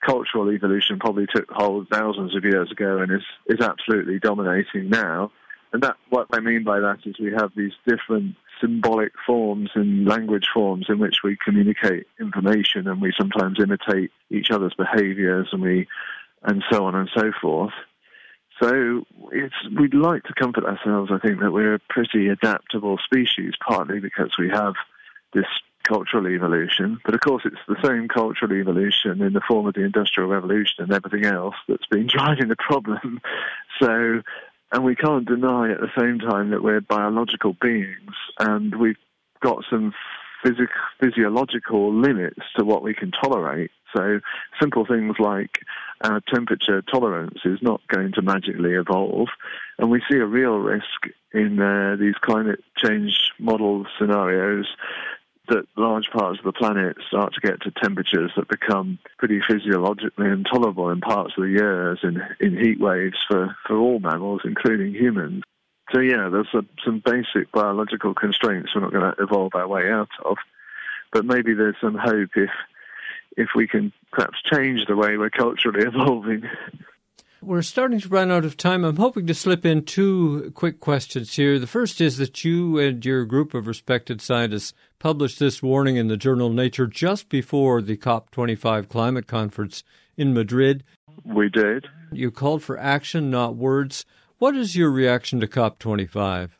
[0.04, 5.30] cultural evolution probably took hold thousands of years ago and is, is absolutely dominating now.
[5.72, 10.06] And that what I mean by that is we have these different symbolic forms and
[10.06, 15.60] language forms in which we communicate information and we sometimes imitate each other's behaviors and
[15.60, 15.86] we
[16.44, 17.72] and so on and so forth.
[18.60, 23.54] So it's we'd like to comfort ourselves, I think, that we're a pretty adaptable species,
[23.66, 24.74] partly because we have
[25.34, 25.46] this
[25.82, 29.82] cultural evolution, but of course it's the same cultural evolution in the form of the
[29.82, 33.20] Industrial Revolution and everything else that's been driving the problem.
[33.80, 34.22] So
[34.72, 38.96] and we can't deny at the same time that we're biological beings and we've
[39.40, 39.92] got some
[40.44, 40.68] phys-
[41.00, 43.70] physiological limits to what we can tolerate.
[43.94, 44.20] So
[44.58, 45.58] simple things like
[46.00, 49.28] our temperature tolerance is not going to magically evolve.
[49.78, 54.66] And we see a real risk in uh, these climate change model scenarios
[55.48, 60.26] that large parts of the planet start to get to temperatures that become pretty physiologically
[60.26, 64.94] intolerable in parts of the years in, in heat waves for, for all mammals, including
[64.94, 65.42] humans.
[65.92, 69.90] So, yeah, there's a, some basic biological constraints we're not going to evolve our way
[69.90, 70.36] out of.
[71.12, 72.50] But maybe there's some hope if,
[73.36, 76.44] if we can perhaps change the way we're culturally evolving.
[77.44, 78.84] We're starting to run out of time.
[78.84, 81.58] I'm hoping to slip in two quick questions here.
[81.58, 86.06] The first is that you and your group of respected scientists published this warning in
[86.06, 89.82] the journal Nature just before the COP25 climate conference
[90.16, 90.84] in Madrid.
[91.24, 91.86] We did.
[92.12, 94.06] You called for action, not words.
[94.38, 96.50] What is your reaction to COP25?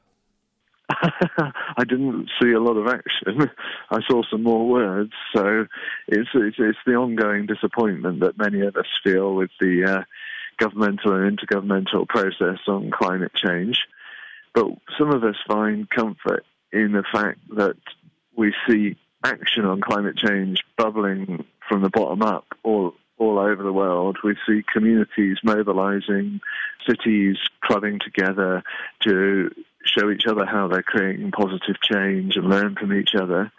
[0.91, 3.49] I didn't see a lot of action.
[3.93, 5.13] I saw some more words.
[5.33, 5.67] So
[6.09, 10.03] it's, it's, it's the ongoing disappointment that many of us feel with the uh,
[10.63, 13.81] governmental and intergovernmental process on climate change.
[14.55, 14.67] But
[14.99, 17.77] some of us find comfort in the fact that
[18.37, 23.73] we see action on climate change bubbling from the bottom up all all over the
[23.73, 24.19] world.
[24.25, 26.41] We see communities mobilizing,
[26.89, 28.65] cities clubbing together
[29.01, 29.51] to
[29.85, 33.53] show each other how they're creating positive change and learn from each other.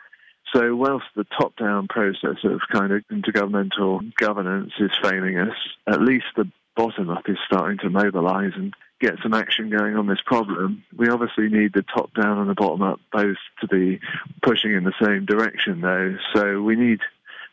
[0.54, 5.56] So, whilst the top down process of kind of intergovernmental governance is failing us,
[5.88, 10.08] at least the bottom up is starting to mobilize and get some action going on
[10.08, 10.84] this problem.
[10.96, 14.00] We obviously need the top down and the bottom up both to be
[14.42, 16.16] pushing in the same direction, though.
[16.34, 17.00] So we need,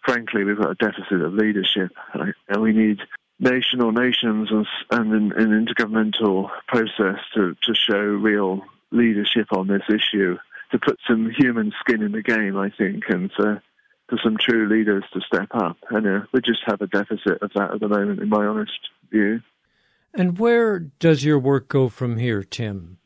[0.05, 3.01] frankly, we've got a deficit of leadership, and we need
[3.41, 10.37] national nations and, an, an intergovernmental process to, to show real leadership on this issue,
[10.71, 13.61] to put some human skin in the game, I think, and to
[14.09, 15.77] for some true leaders to step up.
[15.91, 18.73] And uh, we just have a deficit of that at the moment, in my honest
[20.15, 22.99] And where does your work go from here, Tim?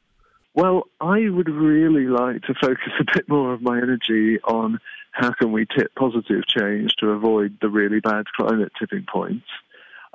[0.55, 4.79] Well, I would really like to focus a bit more of my energy on
[5.13, 9.47] how can we tip positive change to avoid the really bad climate tipping points.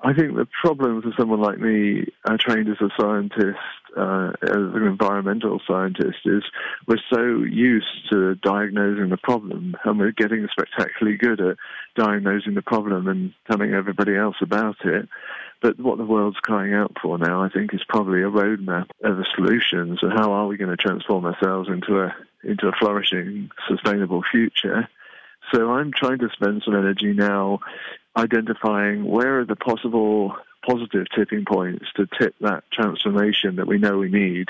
[0.03, 3.57] I think the problem for someone like me, uh, trained as a scientist,
[3.97, 6.43] uh, as an environmental scientist, is
[6.87, 11.57] we're so used to diagnosing the problem, and we're getting spectacularly good at
[11.95, 15.09] diagnosing the problem and telling everybody else about it.
[15.61, 19.25] But what the world's crying out for now, I think, is probably a roadmap of
[19.35, 19.99] solutions.
[20.01, 24.87] And how are we going to transform ourselves into a into a flourishing, sustainable future?
[25.53, 27.59] So I'm trying to spend some energy now
[28.17, 33.97] identifying where are the possible positive tipping points to tip that transformation that we know
[33.97, 34.47] we need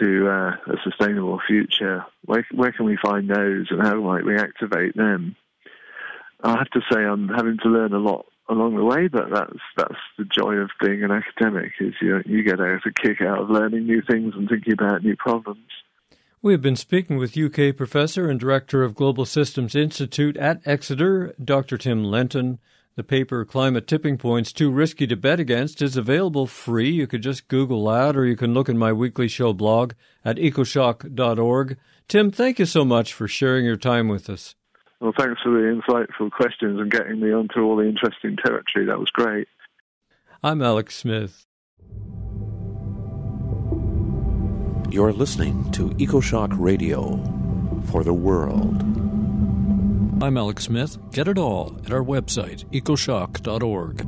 [0.00, 2.04] to uh, a sustainable future.
[2.26, 5.36] Where, where can we find those and how might we activate them?
[6.42, 9.60] I have to say I'm having to learn a lot along the way, but that's
[9.76, 13.50] that's the joy of being an academic is you you get a kick out of
[13.50, 15.66] learning new things and thinking about new problems.
[16.40, 21.34] We have been speaking with UK professor and director of Global Systems Institute at Exeter,
[21.42, 21.76] Dr.
[21.76, 22.60] Tim Lenton.
[22.98, 26.90] The paper Climate Tipping Points Too Risky to Bet Against is available free.
[26.90, 29.92] You could just Google that or you can look in my weekly show blog
[30.24, 31.78] at ecoshock.org.
[32.08, 34.56] Tim, thank you so much for sharing your time with us.
[34.98, 38.86] Well, thanks for the insightful questions and getting me onto all the interesting territory.
[38.86, 39.46] That was great.
[40.42, 41.46] I'm Alex Smith.
[44.90, 47.22] You're listening to EcoShock Radio
[47.92, 48.97] for the world.
[50.20, 50.98] I'm Alex Smith.
[51.12, 54.04] Get it all at our website, ecoshock.org.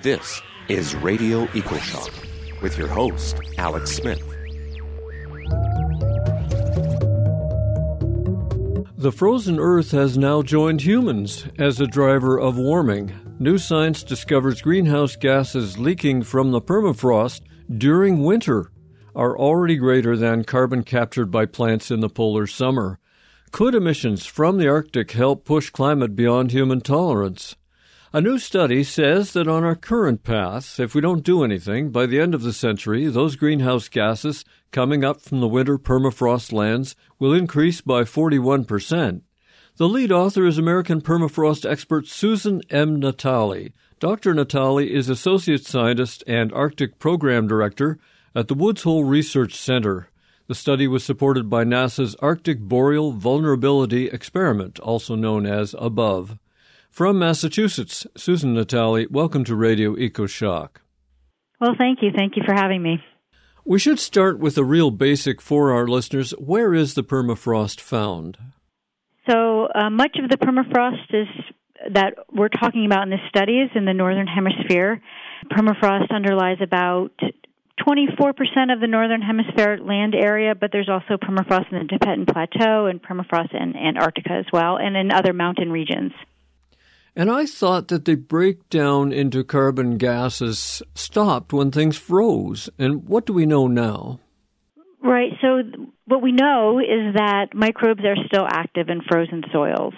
[0.00, 4.22] This is Radio EcoShock with your host, Alex Smith.
[8.96, 13.12] The frozen Earth has now joined humans as a driver of warming.
[13.40, 17.40] New science discovers greenhouse gases leaking from the permafrost
[17.76, 18.70] during winter
[19.16, 23.00] are already greater than carbon captured by plants in the polar summer.
[23.52, 27.54] Could emissions from the Arctic help push climate beyond human tolerance?
[28.10, 32.06] A new study says that on our current path, if we don't do anything, by
[32.06, 36.96] the end of the century, those greenhouse gases coming up from the winter permafrost lands
[37.18, 39.20] will increase by 41%.
[39.76, 43.02] The lead author is American permafrost expert Susan M.
[43.02, 43.74] Natali.
[44.00, 44.32] Dr.
[44.32, 47.98] Natali is Associate Scientist and Arctic Program Director
[48.34, 50.08] at the Woods Hole Research Center.
[50.52, 56.38] The study was supported by NASA's Arctic Boreal Vulnerability Experiment, also known as ABOVE.
[56.90, 60.82] From Massachusetts, Susan Natali, welcome to Radio EcoShock.
[61.58, 62.10] Well, thank you.
[62.14, 63.02] Thank you for having me.
[63.64, 66.32] We should start with a real basic for our listeners.
[66.32, 68.36] Where is the permafrost found?
[69.26, 71.28] So, uh, much of the permafrost is
[71.94, 75.00] that we're talking about in this study is in the northern hemisphere.
[75.50, 77.12] Permafrost underlies about
[77.80, 82.86] 24% of the northern hemisphere land area, but there's also permafrost in the Tibetan Plateau
[82.86, 86.12] and permafrost in Antarctica as well, and in other mountain regions.
[87.14, 92.70] And I thought that the breakdown into carbon gases stopped when things froze.
[92.78, 94.18] And what do we know now?
[95.02, 95.32] Right.
[95.42, 95.62] So,
[96.06, 99.94] what we know is that microbes are still active in frozen soils.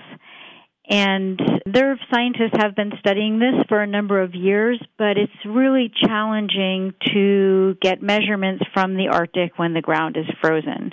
[0.88, 5.90] And their scientists have been studying this for a number of years, but it's really
[6.04, 10.92] challenging to get measurements from the Arctic when the ground is frozen.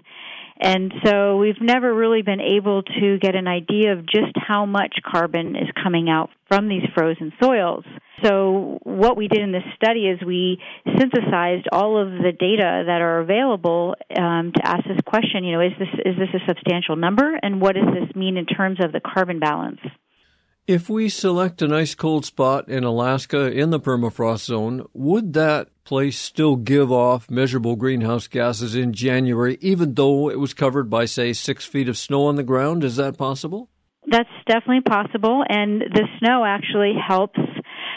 [0.62, 4.96] And so we've never really been able to get an idea of just how much
[5.04, 7.84] carbon is coming out from these frozen soils.
[8.24, 10.60] So what we did in this study is we
[11.00, 15.44] synthesized all of the data that are available um, to ask this question.
[15.44, 18.46] You know, is this is this a substantial number, and what does this mean in
[18.46, 19.80] terms of the carbon balance?
[20.68, 25.70] If we select an ice cold spot in Alaska in the permafrost zone, would that
[25.84, 31.06] place still give off measurable greenhouse gases in January, even though it was covered by,
[31.06, 32.84] say, six feet of snow on the ground?
[32.84, 33.70] Is that possible?
[34.08, 37.40] That's definitely possible, and the snow actually helps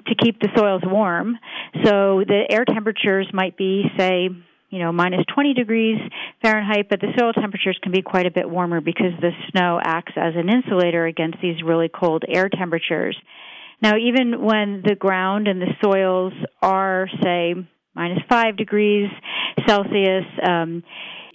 [0.07, 1.37] to keep the soils warm.
[1.85, 4.31] So the air temperatures might be, say,
[4.74, 6.00] you know, minus 20 degrees
[6.42, 10.14] Fahrenheit, but the soil temperatures can be quite a bit warmer because the snow acts
[10.16, 13.16] as an insulator against these really cold air temperatures.
[13.80, 17.54] Now, even when the ground and the soils are, say,
[17.94, 19.08] minus 5 degrees
[19.64, 20.82] Celsius, um,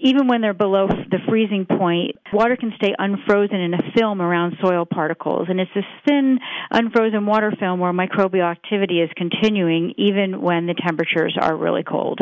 [0.01, 4.57] even when they're below the freezing point, water can stay unfrozen in a film around
[4.61, 5.47] soil particles.
[5.49, 6.39] And it's this thin,
[6.71, 12.19] unfrozen water film where microbial activity is continuing even when the temperatures are really cold.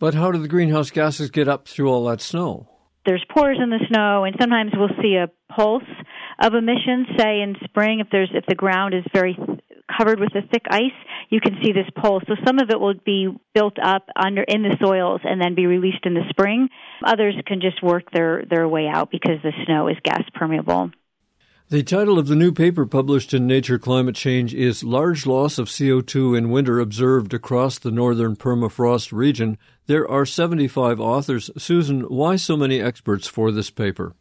[0.00, 2.66] But how do the greenhouse gases get up through all that snow?
[3.04, 5.84] There's pores in the snow, and sometimes we'll see a pulse
[6.40, 7.06] of emissions.
[7.18, 9.36] Say in spring, if there's if the ground is very
[9.96, 10.96] covered with a thick ice,
[11.28, 12.22] you can see this pulse.
[12.28, 15.66] So some of it will be built up under in the soils and then be
[15.66, 16.68] released in the spring.
[17.04, 20.92] Others can just work their their way out because the snow is gas permeable.
[21.70, 25.68] The title of the new paper published in Nature Climate Change is Large Loss of
[25.68, 29.56] CO2 in Winter Observed Across the Northern Permafrost Region.
[29.86, 31.48] There are 75 authors.
[31.56, 34.16] Susan, why so many experts for this paper?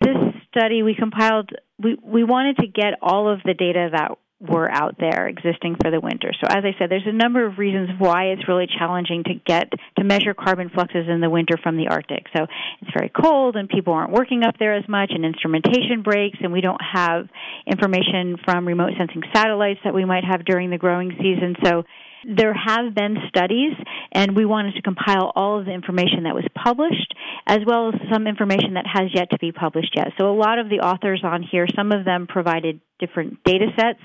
[0.00, 0.16] This
[0.48, 4.96] study we compiled, we, we wanted to get all of the data that were out
[4.98, 6.32] there existing for the winter.
[6.40, 9.70] So as I said, there's a number of reasons why it's really challenging to get
[9.98, 12.24] to measure carbon fluxes in the winter from the Arctic.
[12.34, 12.46] So
[12.80, 16.52] it's very cold and people aren't working up there as much and instrumentation breaks and
[16.52, 17.28] we don't have
[17.66, 21.56] information from remote sensing satellites that we might have during the growing season.
[21.62, 21.84] So
[22.24, 23.72] there have been studies,
[24.12, 27.14] and we wanted to compile all of the information that was published,
[27.46, 30.08] as well as some information that has yet to be published yet.
[30.18, 34.00] So a lot of the authors on here, some of them provided different data sets,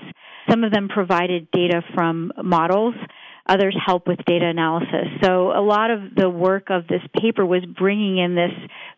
[0.48, 2.94] some of them provided data from models,
[3.48, 5.06] others help with data analysis.
[5.22, 8.52] So a lot of the work of this paper was bringing in this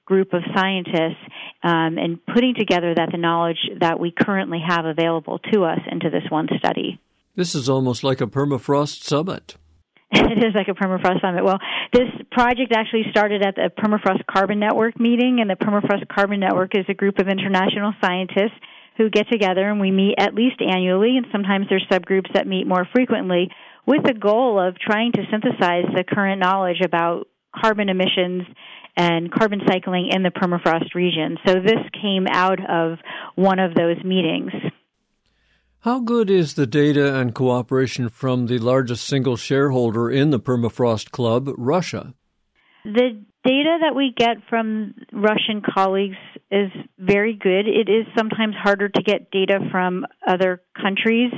[0.07, 1.21] group of scientists
[1.63, 6.11] um, and putting together that the knowledge that we currently have available to us into
[6.11, 6.99] this one study.
[7.39, 9.55] This is almost like a permafrost summit.
[10.11, 11.45] it is like a permafrost summit.
[11.45, 11.61] Well,
[11.93, 16.77] this project actually started at the Permafrost Carbon Network meeting, and the Permafrost Carbon Network
[16.77, 18.59] is a group of international scientists
[18.97, 22.67] who get together and we meet at least annually, and sometimes there's subgroups that meet
[22.67, 23.49] more frequently
[23.87, 28.43] with the goal of trying to synthesize the current knowledge about carbon emissions
[28.97, 31.39] and carbon cycling in the permafrost region.
[31.47, 32.99] So this came out of
[33.37, 34.51] one of those meetings.
[35.83, 41.13] How good is the data and cooperation from the largest single shareholder in the Permafrost
[41.13, 42.15] Club, Russia?
[42.85, 46.17] The data that we get from Russian colleagues
[46.51, 47.69] is very good.
[47.69, 51.33] It is sometimes harder to get data from other countries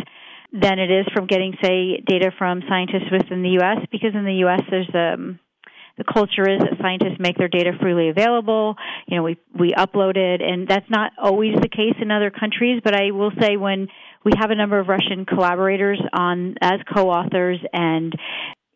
[0.53, 3.86] than it is from getting, say, data from scientists within the U.S.
[3.93, 4.62] because in the U.S.
[4.70, 5.38] there's um,
[5.99, 8.76] the culture is that scientists make their data freely available.
[9.07, 12.80] You know, we we upload it, and that's not always the case in other countries.
[12.82, 13.88] But I will say when
[14.25, 18.14] we have a number of Russian collaborators on as co-authors and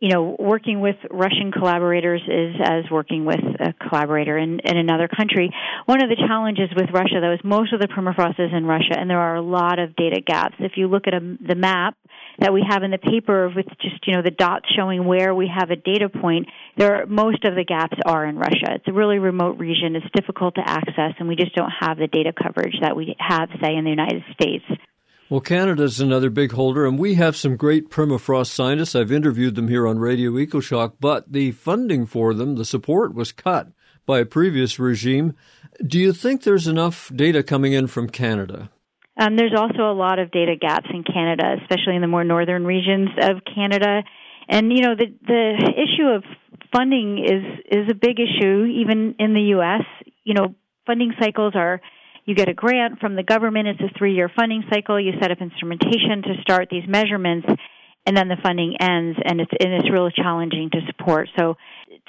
[0.05, 5.09] you know, working with Russian collaborators is as working with a collaborator in, in another
[5.09, 5.51] country.
[5.87, 8.99] One of the challenges with Russia, though, is most of the permafrost is in Russia,
[8.99, 10.57] and there are a lot of data gaps.
[10.59, 11.97] If you look at a, the map
[12.39, 15.49] that we have in the paper with just, you know, the dots showing where we
[15.49, 18.77] have a data point, there are, most of the gaps are in Russia.
[18.77, 19.97] It's a really remote region.
[19.97, 23.49] It's difficult to access, and we just don't have the data coverage that we have,
[23.63, 24.65] say, in the United States.
[25.31, 28.95] Well, Canada's another big holder, and we have some great permafrost scientists.
[28.95, 33.33] I've interviewed them here on Radio EcoShock, but the funding for them, the support was
[33.33, 33.69] cut
[34.05, 35.35] by a previous regime.
[35.85, 38.71] Do you think there's enough data coming in from Canada?
[39.17, 42.67] Um, there's also a lot of data gaps in Canada, especially in the more northern
[42.67, 44.03] regions of Canada.
[44.49, 46.25] And you know the the issue of
[46.71, 49.83] funding is is a big issue even in the U.S.
[50.25, 50.55] You know
[50.87, 51.81] funding cycles are
[52.25, 53.69] you get a grant from the government.
[53.69, 54.99] It's a three year funding cycle.
[55.01, 57.47] You set up instrumentation to start these measurements,
[58.07, 61.29] and then the funding ends, and it's and it's really challenging to support.
[61.39, 61.57] So,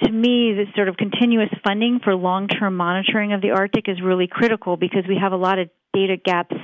[0.03, 4.01] to me, this sort of continuous funding for long term monitoring of the Arctic is
[4.01, 6.55] really critical because we have a lot of data gaps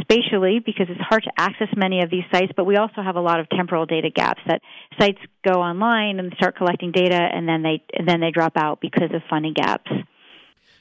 [0.00, 3.20] spatially because it's hard to access many of these sites, but we also have a
[3.20, 4.60] lot of temporal data gaps that
[4.98, 8.80] sites go online and start collecting data and then they and then they drop out
[8.80, 9.90] because of funding gaps.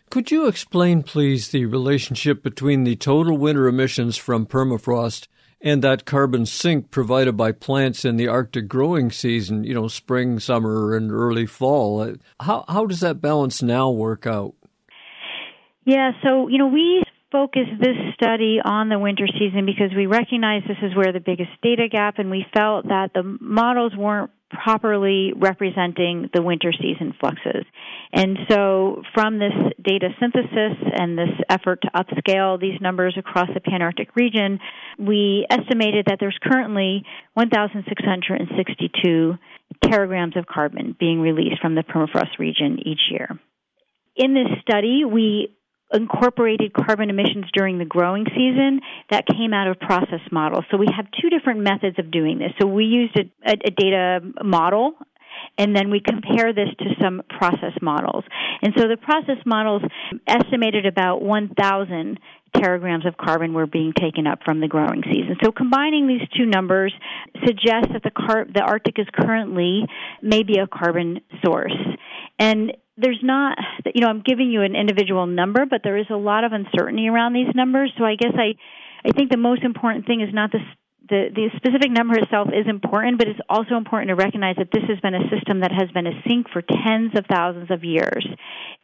[0.10, 5.28] Could you explain, please, the relationship between the total winter emissions from permafrost
[5.62, 10.40] and that carbon sink provided by plants in the Arctic growing season, you know, spring,
[10.40, 12.02] summer, and early fall?
[12.02, 14.56] Uh, how, how does that balance now work out?
[15.86, 20.64] Yeah, so, you know, we focus this study on the winter season because we recognize
[20.68, 25.34] this is where the biggest data gap and we felt that the models weren't properly
[25.36, 27.66] representing the winter season fluxes.
[28.12, 33.60] And so from this data synthesis and this effort to upscale these numbers across the
[33.60, 34.60] Panarctic region,
[34.98, 39.38] we estimated that there's currently 1,662
[39.86, 43.40] teragrams of carbon being released from the permafrost region each year.
[44.16, 45.56] In this study, we
[45.92, 50.66] incorporated carbon emissions during the growing season that came out of process models.
[50.72, 52.52] So we have two different methods of doing this.
[52.62, 54.94] So we used a, a, a data model
[55.58, 58.24] and then we compare this to some process models.
[58.62, 59.82] And so the process models
[60.28, 62.20] estimated about 1,000
[62.56, 65.38] teragrams of carbon were being taken up from the growing season.
[65.44, 66.94] So combining these two numbers
[67.46, 69.86] suggests that the, car- the Arctic is currently
[70.22, 71.78] maybe a carbon source.
[72.38, 73.58] And there's not,
[73.94, 77.08] you know, I'm giving you an individual number, but there is a lot of uncertainty
[77.08, 77.94] around these numbers.
[77.98, 78.56] So I guess I,
[79.08, 80.62] I think the most important thing is not this
[81.10, 84.84] the, the specific number itself is important, but it's also important to recognize that this
[84.88, 88.26] has been a system that has been a sink for tens of thousands of years.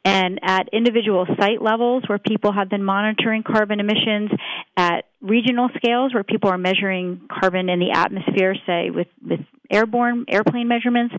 [0.03, 4.31] And at individual site levels where people have been monitoring carbon emissions,
[4.75, 9.39] at regional scales where people are measuring carbon in the atmosphere, say with, with
[9.71, 11.13] airborne airplane measurements,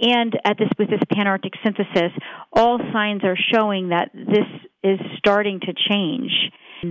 [0.00, 2.12] and at this with this panarctic synthesis,
[2.52, 4.46] all signs are showing that this
[4.82, 6.32] is starting to change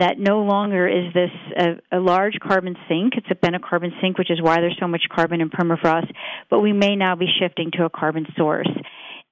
[0.01, 3.13] that no longer is this a, a large carbon sink.
[3.17, 6.11] It's been a carbon sink, which is why there's so much carbon in permafrost,
[6.49, 8.69] but we may now be shifting to a carbon source.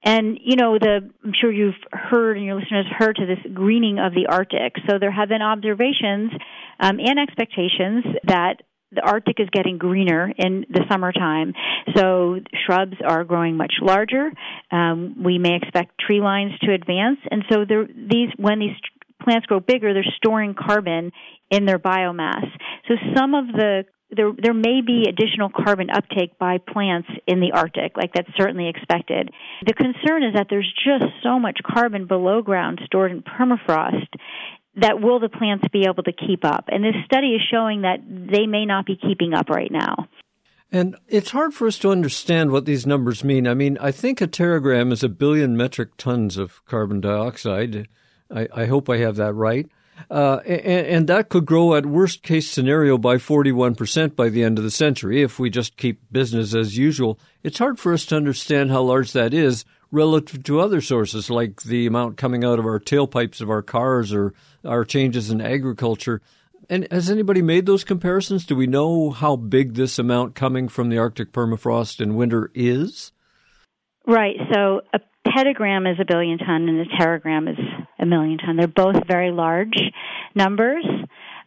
[0.04, 3.98] And you know, the I'm sure you've heard and your listeners heard to this greening
[3.98, 4.74] of the Arctic.
[4.88, 6.32] So there have been observations
[6.80, 8.62] um, and expectations that
[8.94, 11.54] the Arctic is getting greener in the summertime.
[11.96, 14.30] So shrubs are growing much larger.
[14.70, 18.76] Um, we may expect tree lines to advance, and so there, these when these
[19.22, 21.12] plants grow bigger, they're storing carbon
[21.50, 22.44] in their biomass.
[22.88, 27.52] So some of the there there may be additional carbon uptake by plants in the
[27.52, 29.30] Arctic, like that's certainly expected.
[29.66, 34.08] The concern is that there's just so much carbon below ground stored in permafrost
[34.76, 36.64] that will the plants be able to keep up?
[36.68, 40.08] And this study is showing that they may not be keeping up right now.
[40.70, 43.46] And it's hard for us to understand what these numbers mean.
[43.46, 47.88] I mean, I think a teragram is a billion metric tons of carbon dioxide.
[48.32, 49.68] I, I hope I have that right.
[50.10, 54.58] Uh, and, and, that could grow at worst case scenario by 41% by the end
[54.58, 57.20] of the century if we just keep business as usual.
[57.42, 61.62] It's hard for us to understand how large that is relative to other sources like
[61.62, 66.20] the amount coming out of our tailpipes of our cars or our changes in agriculture.
[66.70, 68.46] And has anybody made those comparisons?
[68.46, 73.12] Do we know how big this amount coming from the Arctic permafrost in winter is?
[74.06, 74.36] Right.
[74.52, 75.00] So a
[75.36, 77.58] petagram is a billion ton and a teragram is
[77.98, 78.56] a million ton.
[78.56, 79.78] They're both very large
[80.34, 80.84] numbers.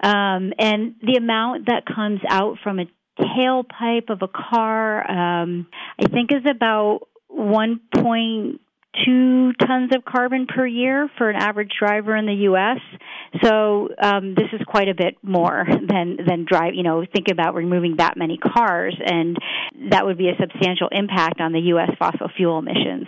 [0.01, 2.85] Um, and the amount that comes out from a
[3.19, 5.67] tailpipe of a car, um,
[5.99, 8.57] I think, is about 1.2
[9.59, 12.79] tons of carbon per year for an average driver in the U.S.
[13.43, 16.73] So um, this is quite a bit more than than drive.
[16.75, 19.37] You know, think about removing that many cars, and
[19.91, 21.91] that would be a substantial impact on the U.S.
[21.97, 23.07] fossil fuel emissions.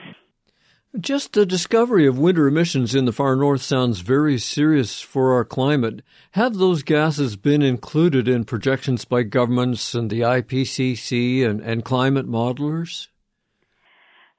[0.97, 5.43] Just the discovery of winter emissions in the far north sounds very serious for our
[5.43, 6.01] climate.
[6.31, 12.25] Have those gases been included in projections by governments and the IPCC and, and climate
[12.25, 13.09] modelers?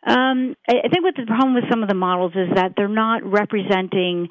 [0.06, 3.24] Um, I think what the problem with some of the models is that they're not
[3.24, 4.28] representing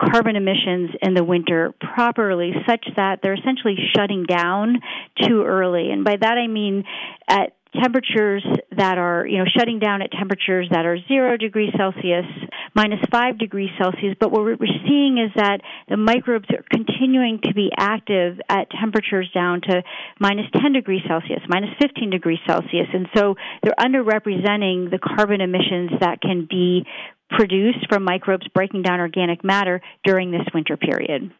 [0.00, 4.80] carbon emissions in the winter properly, such that they're essentially shutting down
[5.22, 5.90] too early.
[5.90, 6.84] And by that I mean
[7.28, 8.44] at temperatures
[8.76, 12.26] that are, you know, shutting down at temperatures that are zero degrees Celsius,
[12.74, 14.16] minus five degrees Celsius.
[14.18, 14.56] But what we're
[14.86, 19.82] seeing is that the microbes are continuing to be active at temperatures down to
[20.18, 22.88] minus 10 degrees Celsius, minus 15 degrees Celsius.
[22.92, 26.84] And so they're underrepresenting the carbon emissions that can be
[27.30, 31.30] produced from microbes breaking down organic matter during this winter period.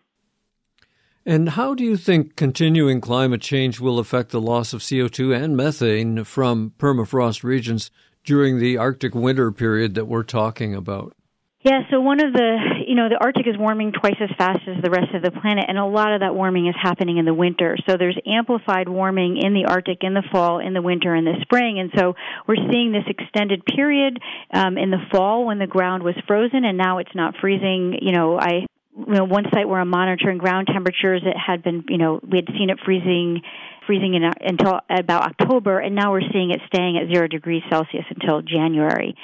[1.30, 5.56] And how do you think continuing climate change will affect the loss of CO2 and
[5.56, 7.92] methane from permafrost regions
[8.24, 11.14] during the Arctic winter period that we're talking about?
[11.60, 14.82] Yeah, so one of the, you know, the Arctic is warming twice as fast as
[14.82, 17.34] the rest of the planet, and a lot of that warming is happening in the
[17.34, 17.76] winter.
[17.88, 21.38] So there's amplified warming in the Arctic in the fall, in the winter, in the
[21.42, 21.78] spring.
[21.78, 22.14] And so
[22.48, 24.18] we're seeing this extended period
[24.52, 27.98] um, in the fall when the ground was frozen, and now it's not freezing.
[28.02, 28.66] You know, I
[28.96, 32.38] you know, one site where I'm monitoring ground temperatures, it had been, you know, we
[32.38, 33.40] had seen it freezing,
[33.86, 37.62] freezing in, uh, until about October, and now we're seeing it staying at zero degrees
[37.70, 39.14] Celsius until January.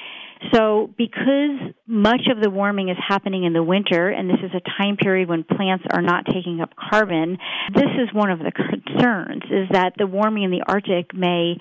[0.53, 4.61] So, because much of the warming is happening in the winter, and this is a
[4.81, 7.39] time period when plants are not taking up carbon,
[7.73, 11.57] this is one of the concerns: is that the warming in the Arctic may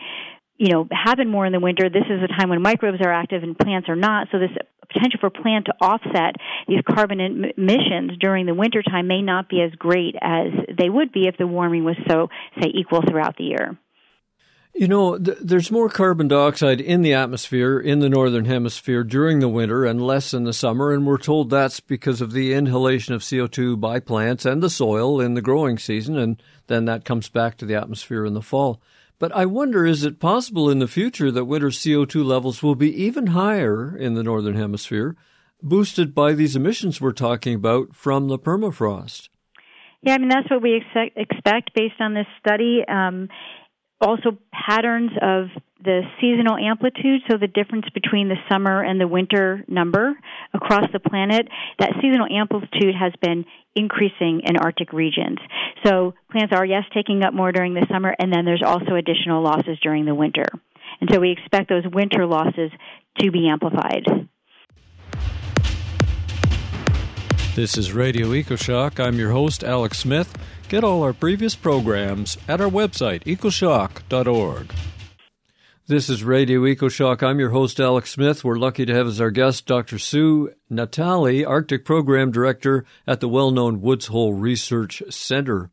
[0.59, 3.43] you know happen more in the winter this is a time when microbes are active
[3.43, 4.51] and plants are not so this
[4.93, 6.37] potential for plant to offset
[6.69, 10.49] these carbon emissions during the wintertime may not be as great as
[10.79, 12.29] they would be if the warming was so
[12.61, 13.77] say equal throughout the year
[14.77, 19.41] you know, th- there's more carbon dioxide in the atmosphere in the northern hemisphere during
[19.41, 23.15] the winter and less in the summer, and we're told that's because of the inhalation
[23.15, 27.31] of CO2 by plants and the soil in the growing season, and then that comes
[27.31, 28.81] back to the atmosphere in the fall.
[29.19, 32.93] But I wonder is it possible in the future that winter CO2 levels will be
[33.03, 35.17] even higher in the Northern Hemisphere,
[35.63, 39.29] boosted by these emissions we're talking about from the permafrost?
[40.03, 40.83] Yeah, I mean, that's what we
[41.17, 42.85] expect based on this study.
[42.87, 43.29] Um,
[44.01, 45.47] also patterns of
[45.83, 50.15] the seasonal amplitude, so the difference between the summer and the winter number
[50.53, 51.47] across the planet,
[51.79, 53.45] that seasonal amplitude has been
[53.75, 55.39] increasing in Arctic regions.
[55.85, 59.43] So plants are, yes, taking up more during the summer, and then there's also additional
[59.43, 60.47] losses during the winter.
[61.01, 62.71] And so we expect those winter losses
[63.19, 64.05] to be amplified.
[67.55, 69.01] This is Radio EcoShock.
[69.03, 70.37] I'm your host, Alex Smith.
[70.69, 74.73] Get all our previous programs at our website, ecoshock.org.
[75.87, 77.23] This is Radio EcoShock.
[77.23, 78.43] I'm your host, Alex Smith.
[78.43, 80.01] We're lucky to have as our guest Dr.
[80.01, 85.71] Sue Natali, Arctic Program Director at the well known Woods Hole Research Center.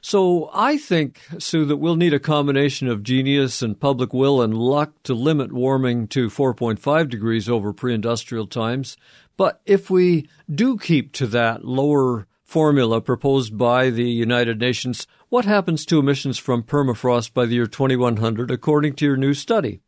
[0.00, 4.58] So I think, Sue, that we'll need a combination of genius and public will and
[4.58, 8.96] luck to limit warming to 4.5 degrees over pre industrial times.
[9.36, 15.44] But if we do keep to that lower formula proposed by the United Nations, what
[15.44, 19.82] happens to emissions from permafrost by the year 2100 according to your new study?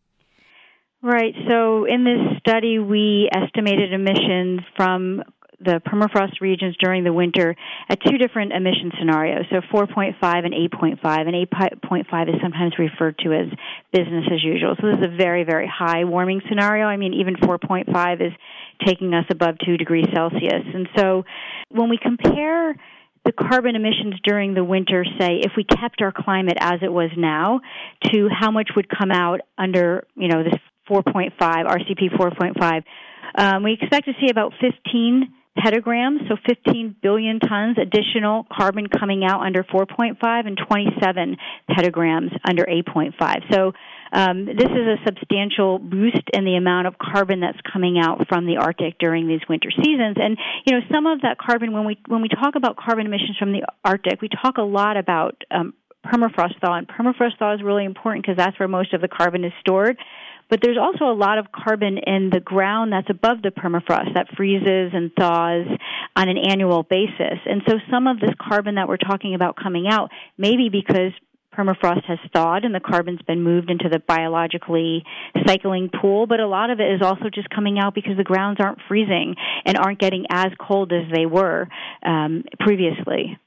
[1.03, 1.33] Right.
[1.49, 5.23] So in this study, we estimated emissions from
[5.59, 7.55] the permafrost regions during the winter
[7.89, 10.99] at two different emission scenarios, so 4.5 and 8.5.
[11.03, 13.47] And 8.5 is sometimes referred to as
[13.93, 14.75] business as usual.
[14.81, 16.87] So this is a very, very high warming scenario.
[16.87, 18.33] I mean, even 4.5 is
[18.85, 20.65] taking us above 2 degrees Celsius.
[20.75, 21.25] And so
[21.71, 22.75] when we compare
[23.25, 27.11] the carbon emissions during the winter, say, if we kept our climate as it was
[27.17, 27.61] now,
[28.13, 30.59] to how much would come out under, you know, this
[30.91, 32.83] 4.5, RCP 4.5,
[33.37, 39.25] um, we expect to see about 15 petagrams, so 15 billion tons additional carbon coming
[39.25, 40.17] out under 4.5
[40.47, 41.37] and 27
[41.71, 43.53] petagrams under 8.5.
[43.53, 43.73] So
[44.13, 48.47] um, this is a substantial boost in the amount of carbon that's coming out from
[48.47, 50.17] the Arctic during these winter seasons.
[50.21, 50.37] And
[50.67, 53.53] you know, some of that carbon when we when we talk about carbon emissions from
[53.53, 57.85] the Arctic, we talk a lot about um, permafrost thaw, and permafrost thaw is really
[57.85, 59.97] important because that's where most of the carbon is stored.
[60.49, 64.27] But there's also a lot of carbon in the ground that's above the permafrost that
[64.37, 65.67] freezes and thaws
[66.17, 67.39] on an annual basis.
[67.47, 71.13] And so some of this carbon that we're talking about coming out, maybe because
[71.57, 75.05] permafrost has thawed and the carbon's been moved into the biologically
[75.47, 78.59] cycling pool, but a lot of it is also just coming out because the grounds
[78.61, 79.35] aren't freezing
[79.65, 81.69] and aren't getting as cold as they were
[82.05, 83.39] um, previously.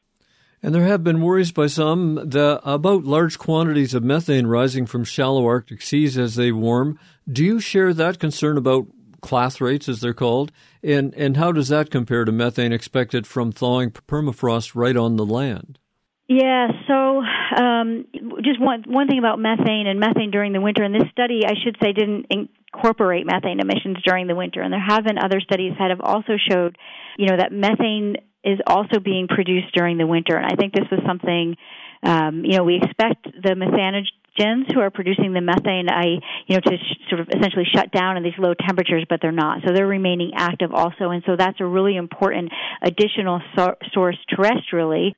[0.61, 5.03] And there have been worries by some that, about large quantities of methane rising from
[5.03, 6.97] shallow Arctic seas as they warm.
[7.29, 8.87] Do you share that concern about
[9.21, 10.53] clathrates, as they're called?
[10.81, 15.25] And, and how does that compare to methane expected from thawing permafrost right on the
[15.25, 15.79] land?
[16.27, 18.05] Yeah, so um,
[18.43, 20.83] just one one thing about methane and methane during the winter.
[20.83, 24.61] And this study, I should say, didn't incorporate methane emissions during the winter.
[24.61, 26.77] And there have been other studies that have also showed,
[27.17, 30.37] you know, that methane is also being produced during the winter.
[30.37, 31.55] And I think this was something,
[32.03, 36.61] um, you know, we expect the methanogens who are producing the methane, I, you know,
[36.61, 39.59] to sh- sort of essentially shut down in these low temperatures, but they're not.
[39.65, 41.11] So they're remaining active also.
[41.11, 42.51] And so that's a really important
[42.81, 45.11] additional so- source terrestrially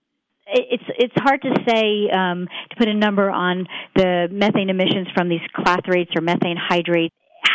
[0.48, 5.30] it's it's hard to say um, to put a number on the methane emissions from
[5.30, 7.14] these clathrates or methane hydrates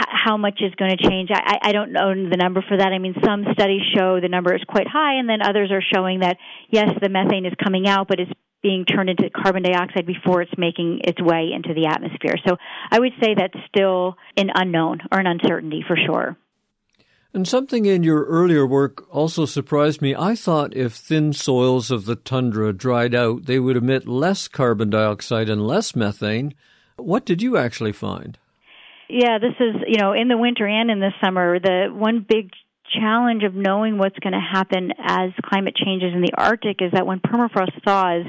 [0.08, 1.30] how much is going to change.
[1.32, 2.92] I, I don't know the number for that.
[2.92, 6.20] I mean, some studies show the number is quite high, and then others are showing
[6.20, 6.36] that
[6.70, 8.30] yes, the methane is coming out, but it's
[8.62, 12.34] being turned into carbon dioxide before it's making its way into the atmosphere.
[12.46, 12.56] So
[12.90, 16.36] I would say that's still an unknown or an uncertainty for sure.
[17.32, 20.16] And something in your earlier work also surprised me.
[20.16, 24.90] I thought if thin soils of the tundra dried out, they would emit less carbon
[24.90, 26.54] dioxide and less methane.
[26.96, 28.36] What did you actually find?
[29.08, 32.50] Yeah, this is, you know, in the winter and in the summer, the one big
[32.90, 37.06] challenge of knowing what's going to happen as climate changes in the Arctic is that
[37.06, 38.24] when permafrost thaws,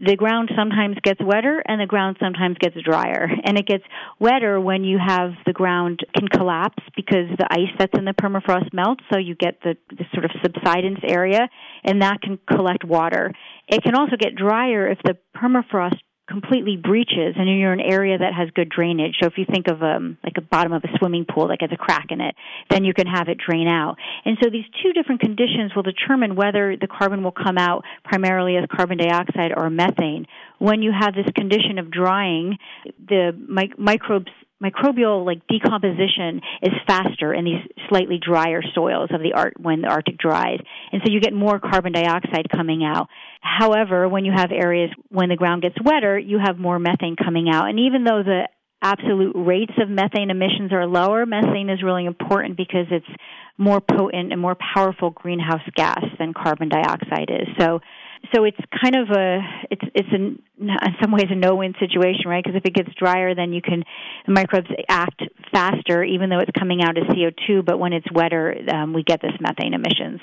[0.00, 3.28] the ground sometimes gets wetter and the ground sometimes gets drier.
[3.44, 3.84] And it gets
[4.18, 8.72] wetter when you have the ground can collapse because the ice that's in the permafrost
[8.72, 11.48] melts, so you get the, the sort of subsidence area,
[11.84, 13.32] and that can collect water.
[13.68, 15.98] It can also get drier if the permafrost
[16.28, 19.16] completely breaches and you're in an area that has good drainage.
[19.20, 21.72] So if you think of um like a bottom of a swimming pool that gets
[21.72, 22.34] a crack in it,
[22.70, 23.96] then you can have it drain out.
[24.24, 28.56] And so these two different conditions will determine whether the carbon will come out primarily
[28.56, 30.26] as carbon dioxide or methane.
[30.58, 32.56] When you have this condition of drying,
[33.06, 34.30] the mi- microbes
[34.62, 39.88] microbial like decomposition is faster in these slightly drier soils of the art when the
[39.88, 40.60] Arctic dries,
[40.92, 43.08] and so you get more carbon dioxide coming out.
[43.40, 47.48] However, when you have areas when the ground gets wetter, you have more methane coming
[47.52, 48.48] out, and even though the
[48.82, 53.06] absolute rates of methane emissions are lower, methane is really important because it's
[53.56, 57.48] more potent and more powerful greenhouse gas than carbon dioxide is.
[57.58, 57.80] So
[58.34, 59.38] so it's kind of a
[59.70, 60.68] it's it's in, in
[61.00, 62.42] some ways a no-win situation, right?
[62.42, 63.84] Because if it gets drier, then you can
[64.26, 65.22] the microbes act
[65.52, 67.64] faster, even though it's coming out as CO2.
[67.64, 70.20] But when it's wetter, um, we get this methane emissions.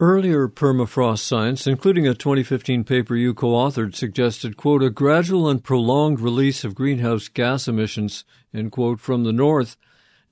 [0.00, 6.20] Earlier permafrost science, including a 2015 paper you co-authored, suggested, quote, a gradual and prolonged
[6.20, 9.76] release of greenhouse gas emissions, end quote, from the north.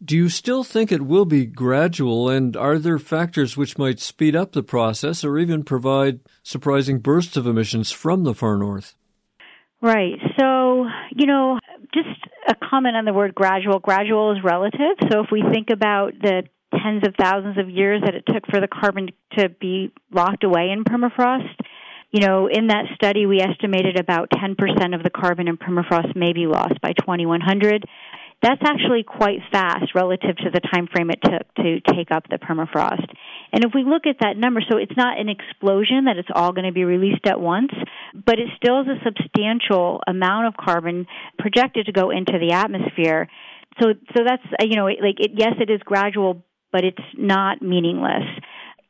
[0.05, 4.37] Do you still think it will be gradual, and are there factors which might speed
[4.37, 8.95] up the process or even provide surprising bursts of emissions from the far north?
[9.81, 10.19] Right.
[10.39, 11.59] So, you know,
[11.95, 12.09] just
[12.49, 13.79] a comment on the word gradual.
[13.79, 14.97] Gradual is relative.
[15.11, 16.45] So if we think about the
[16.83, 20.71] tens of thousands of years that it took for the carbon to be locked away
[20.71, 21.55] in permafrost.
[22.11, 26.33] You know, in that study, we estimated about 10% of the carbon in permafrost may
[26.33, 27.85] be lost by 2100.
[28.43, 32.37] That's actually quite fast relative to the time frame it took to take up the
[32.37, 33.09] permafrost.
[33.53, 36.53] And if we look at that number, so it's not an explosion that it's all
[36.53, 37.73] going to be released at once,
[38.15, 41.07] but it still is a substantial amount of carbon
[41.39, 43.29] projected to go into the atmosphere.
[43.81, 48.25] So, so that's you know, like it, yes, it is gradual, but it's not meaningless.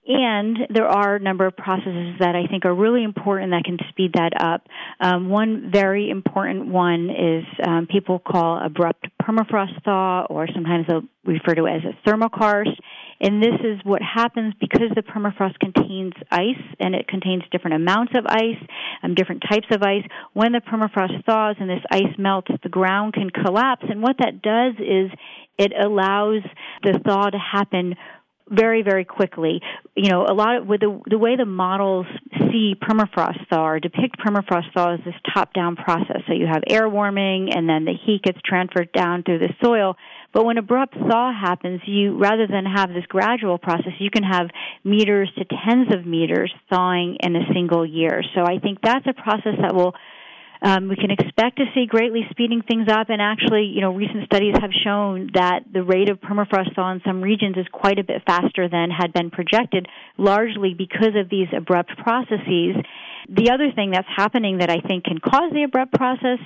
[0.08, 3.78] And there are a number of processes that I think are really important that can
[3.88, 4.66] speed that up.
[5.00, 11.02] Um, one very important one is um, people call abrupt permafrost thaw, or sometimes they'll
[11.24, 12.78] refer to it as a thermokarst.
[13.20, 18.12] And this is what happens because the permafrost contains ice and it contains different amounts
[18.16, 18.62] of ice,
[19.02, 20.04] um, different types of ice.
[20.34, 23.86] When the permafrost thaws and this ice melts, the ground can collapse.
[23.88, 25.10] And what that does is
[25.58, 26.42] it allows
[26.82, 27.94] the thaw to happen
[28.48, 29.60] very very quickly.
[29.94, 32.06] You know a lot of with the the way the models
[32.50, 36.22] see permafrost thaw or depict permafrost thaw as this top down process.
[36.26, 39.96] So you have air warming and then the heat gets transferred down through the soil.
[40.32, 44.48] But when abrupt thaw happens you rather than have this gradual process you can have
[44.84, 48.22] meters to tens of meters thawing in a single year.
[48.34, 49.94] So i think that's a process that will
[50.62, 54.24] um, we can expect to see greatly speeding things up, and actually, you know, recent
[54.24, 58.04] studies have shown that the rate of permafrost thaw in some regions is quite a
[58.04, 59.86] bit faster than had been projected,
[60.16, 62.76] largely because of these abrupt processes.
[63.28, 66.38] The other thing that's happening that I think can cause the abrupt process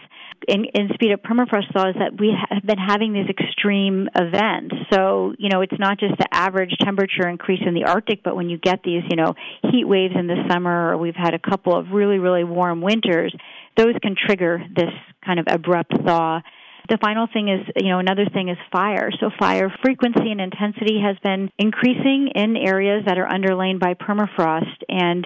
[0.48, 4.74] and, and speed up permafrost thaw is that we have been having these extreme events.
[4.90, 8.48] So, you know, it's not just the average temperature increase in the Arctic, but when
[8.48, 9.34] you get these, you know,
[9.70, 13.34] heat waves in the summer, or we've had a couple of really, really warm winters,
[13.76, 14.92] those can trigger this
[15.24, 16.40] kind of abrupt thaw.
[16.88, 19.10] The final thing is, you know, another thing is fire.
[19.20, 24.82] So fire frequency and intensity has been increasing in areas that are underlain by permafrost
[24.88, 25.24] and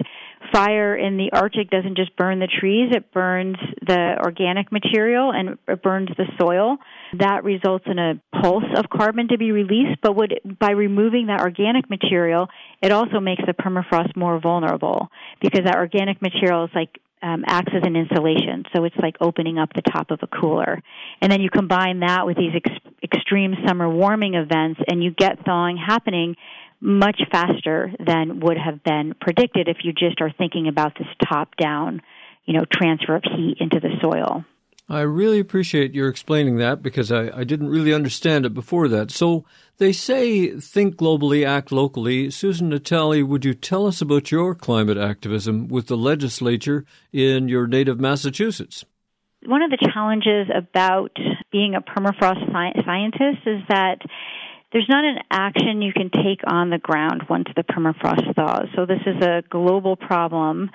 [0.51, 5.57] fire in the Arctic doesn't just burn the trees, it burns the organic material and
[5.67, 6.77] it burns the soil.
[7.17, 11.41] That results in a pulse of carbon to be released, but would, by removing that
[11.41, 12.47] organic material,
[12.81, 15.09] it also makes the permafrost more vulnerable
[15.41, 18.65] because that organic material is like um, acts as an insulation.
[18.75, 20.79] So it's like opening up the top of a cooler.
[21.21, 25.43] And then you combine that with these ex- extreme summer warming events, and you get
[25.43, 26.35] thawing happening
[26.79, 31.55] much faster than would have been predicted if you just are thinking about this top
[31.55, 32.03] down,
[32.45, 34.45] you know, transfer of heat into the soil.
[34.87, 39.09] I really appreciate your explaining that because I, I didn't really understand it before that.
[39.09, 39.43] So
[39.77, 42.29] they say think globally, act locally.
[42.29, 47.65] Susan Natali, would you tell us about your climate activism with the legislature in your
[47.65, 48.85] native Massachusetts?
[49.43, 51.17] One of the challenges about
[51.51, 54.01] being a permafrost sci- scientist is that
[54.71, 58.67] there's not an action you can take on the ground once the permafrost thaws.
[58.75, 60.69] So this is a global problem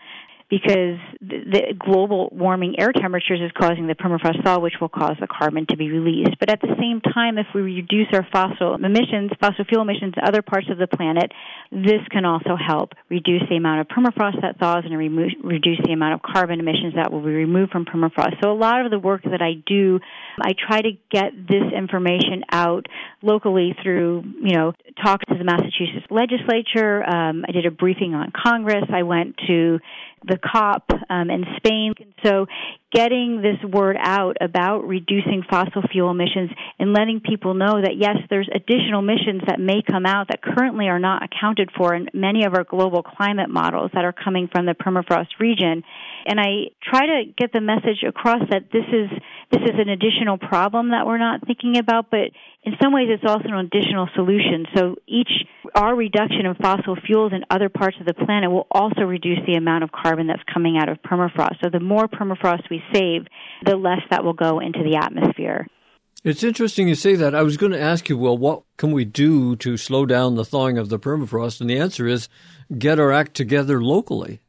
[0.50, 5.28] because the global warming air temperatures is causing the permafrost thaw, which will cause the
[5.28, 6.34] carbon to be released.
[6.40, 10.26] But at the same time, if we reduce our fossil emissions, fossil fuel emissions in
[10.26, 11.30] other parts of the planet,
[11.70, 15.92] this can also help reduce the amount of permafrost that thaws and remo- reduce the
[15.92, 18.42] amount of carbon emissions that will be removed from permafrost.
[18.42, 20.00] So a lot of the work that I do,
[20.42, 22.86] I try to get this information out
[23.22, 24.72] locally through, you know,
[25.04, 27.04] talks to the Massachusetts legislature.
[27.08, 28.84] Um, I did a briefing on Congress.
[28.92, 29.78] I went to
[30.26, 31.94] the COP um, in Spain.
[31.98, 32.46] And so
[32.92, 38.16] getting this word out about reducing fossil fuel emissions and letting people know that yes,
[38.28, 42.44] there's additional emissions that may come out that currently are not accounted for in many
[42.44, 45.84] of our global climate models that are coming from the permafrost region.
[46.26, 49.08] And I try to get the message across that this is
[49.50, 52.30] this is an additional problem that we're not thinking about, but
[52.62, 54.66] in some ways it's also an additional solution.
[54.76, 55.30] So each
[55.74, 59.54] our reduction of fossil fuels in other parts of the planet will also reduce the
[59.54, 61.62] amount of carbon that's coming out of permafrost.
[61.62, 63.26] So the more permafrost we save,
[63.64, 65.66] the less that will go into the atmosphere.
[66.22, 67.34] It's interesting you say that.
[67.34, 70.44] I was going to ask you, well, what can we do to slow down the
[70.44, 71.62] thawing of the permafrost?
[71.62, 72.28] And the answer is
[72.76, 74.40] get our act together locally.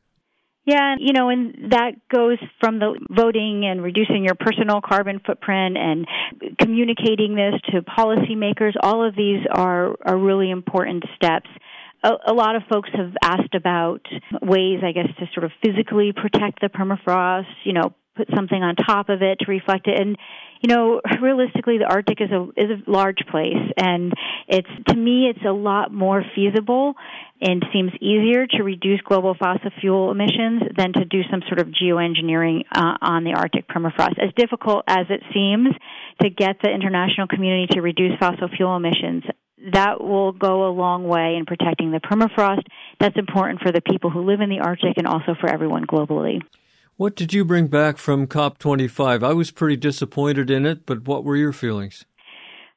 [0.66, 5.76] Yeah, you know, and that goes from the voting and reducing your personal carbon footprint
[5.78, 6.06] and
[6.60, 8.74] communicating this to policymakers.
[8.82, 11.50] All of these are, are really important steps.
[12.04, 14.06] A, a lot of folks have asked about
[14.42, 18.76] ways, I guess, to sort of physically protect the permafrost, you know, put something on
[18.76, 19.99] top of it to reflect it.
[19.99, 20.18] And
[20.62, 24.14] you know, realistically, the Arctic is a is a large place, and
[24.47, 26.93] it's to me, it's a lot more feasible
[27.41, 31.68] and seems easier to reduce global fossil fuel emissions than to do some sort of
[31.70, 34.20] geoengineering uh, on the Arctic permafrost.
[34.20, 35.70] As difficult as it seems
[36.22, 39.24] to get the international community to reduce fossil fuel emissions,
[39.74, 42.64] that will go a long way in protecting the permafrost.
[42.99, 46.41] That's important for the people who live in the Arctic and also for everyone globally.
[47.02, 49.24] What did you bring back from COP25?
[49.24, 52.06] I was pretty disappointed in it, but what were your feelings?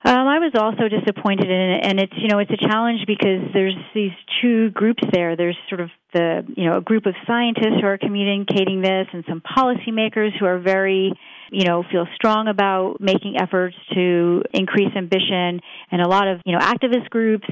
[0.03, 3.53] Um, I was also disappointed in it, and it's you know it's a challenge because
[3.53, 5.37] there's these two groups there.
[5.37, 9.25] There's sort of the you know a group of scientists who are communicating this, and
[9.29, 11.13] some policymakers who are very
[11.53, 15.61] you know feel strong about making efforts to increase ambition,
[15.91, 17.47] and a lot of you know activist groups.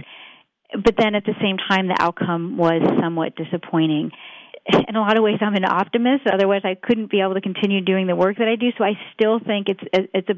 [0.72, 4.10] But then at the same time, the outcome was somewhat disappointing
[4.64, 6.22] in a lot of ways I'm an optimist.
[6.32, 8.70] Otherwise, I couldn't be able to continue doing the work that I do.
[8.78, 10.34] So I still think it's it's a,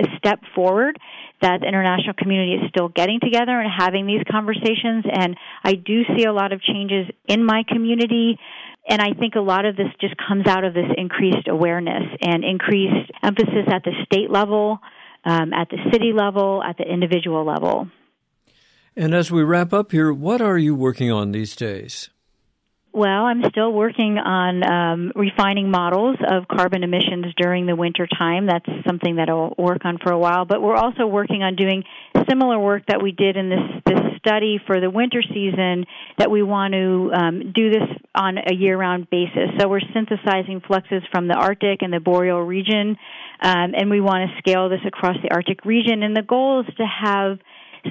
[0.00, 0.98] a step forward
[1.40, 5.04] that the international community is still getting together and having these conversations.
[5.10, 8.38] And I do see a lot of changes in my community.
[8.88, 12.42] And I think a lot of this just comes out of this increased awareness and
[12.42, 14.78] increased emphasis at the state level,
[15.24, 17.88] um, at the city level, at the individual level.
[18.96, 22.10] And as we wrap up here, what are you working on these days?
[22.98, 28.46] Well, I'm still working on um, refining models of carbon emissions during the winter time.
[28.46, 30.46] That's something that I'll work on for a while.
[30.46, 31.84] But we're also working on doing
[32.28, 35.86] similar work that we did in this this study for the winter season.
[36.18, 37.86] That we want to um, do this
[38.16, 39.48] on a year-round basis.
[39.60, 42.98] So we're synthesizing fluxes from the Arctic and the boreal region,
[43.40, 46.02] um, and we want to scale this across the Arctic region.
[46.02, 47.38] And the goal is to have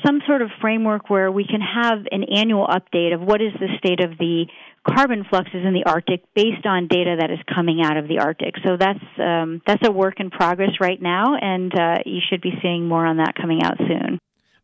[0.05, 3.67] some sort of framework where we can have an annual update of what is the
[3.77, 4.45] state of the
[4.87, 8.55] carbon fluxes in the Arctic based on data that is coming out of the Arctic.
[8.65, 12.53] So that's um, that's a work in progress right now, and uh, you should be
[12.61, 14.19] seeing more on that coming out soon.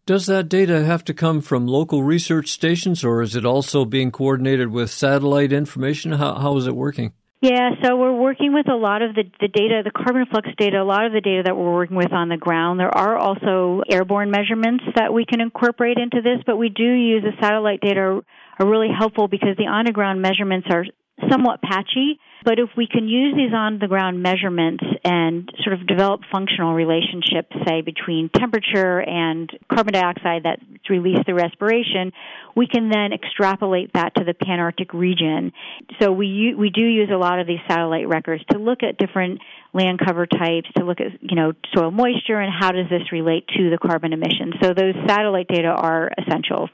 [0.05, 4.11] Does that data have to come from local research stations, or is it also being
[4.11, 6.11] coordinated with satellite information?
[6.13, 7.13] How, how is it working?
[7.39, 10.81] Yeah, so we're working with a lot of the, the data, the carbon flux data,
[10.81, 12.79] a lot of the data that we're working with on the ground.
[12.79, 17.21] There are also airborne measurements that we can incorporate into this, but we do use
[17.21, 18.21] the satellite data
[18.59, 20.85] are really helpful because the on the ground measurements are
[21.29, 22.19] somewhat patchy.
[22.45, 26.73] But if we can use these on the ground measurements and sort of develop functional
[26.73, 32.11] relationships, say, between temperature and carbon dioxide that's released through respiration,
[32.53, 35.53] we can then extrapolate that to the Panarctic region.
[36.01, 39.39] So we, we do use a lot of these satellite records to look at different
[39.71, 43.47] land cover types, to look at, you know, soil moisture and how does this relate
[43.55, 44.55] to the carbon emissions.
[44.61, 46.67] So those satellite data are essential.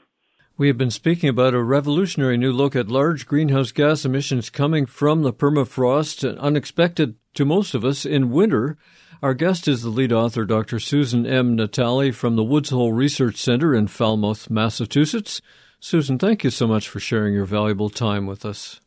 [0.60, 4.84] We have been speaking about a revolutionary new look at large greenhouse gas emissions coming
[4.84, 8.76] from the permafrost, unexpected to most of us in winter.
[9.22, 10.78] Our guest is the lead author, Dr.
[10.78, 11.56] Susan M.
[11.56, 15.40] Natali from the Woods Hole Research Center in Falmouth, Massachusetts.
[15.78, 18.82] Susan, thank you so much for sharing your valuable time with us.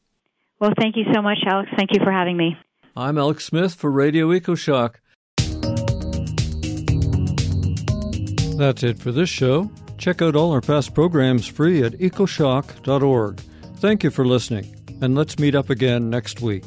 [0.60, 1.72] Well, thank you so much, Alex.
[1.76, 2.56] Thank you for having me.
[2.96, 4.98] I'm Alex Smith for Radio EcoShock.
[8.60, 9.72] That's it for this show.
[10.04, 13.40] Check out all our past programs free at ecoshock.org.
[13.78, 16.66] Thank you for listening, and let's meet up again next week.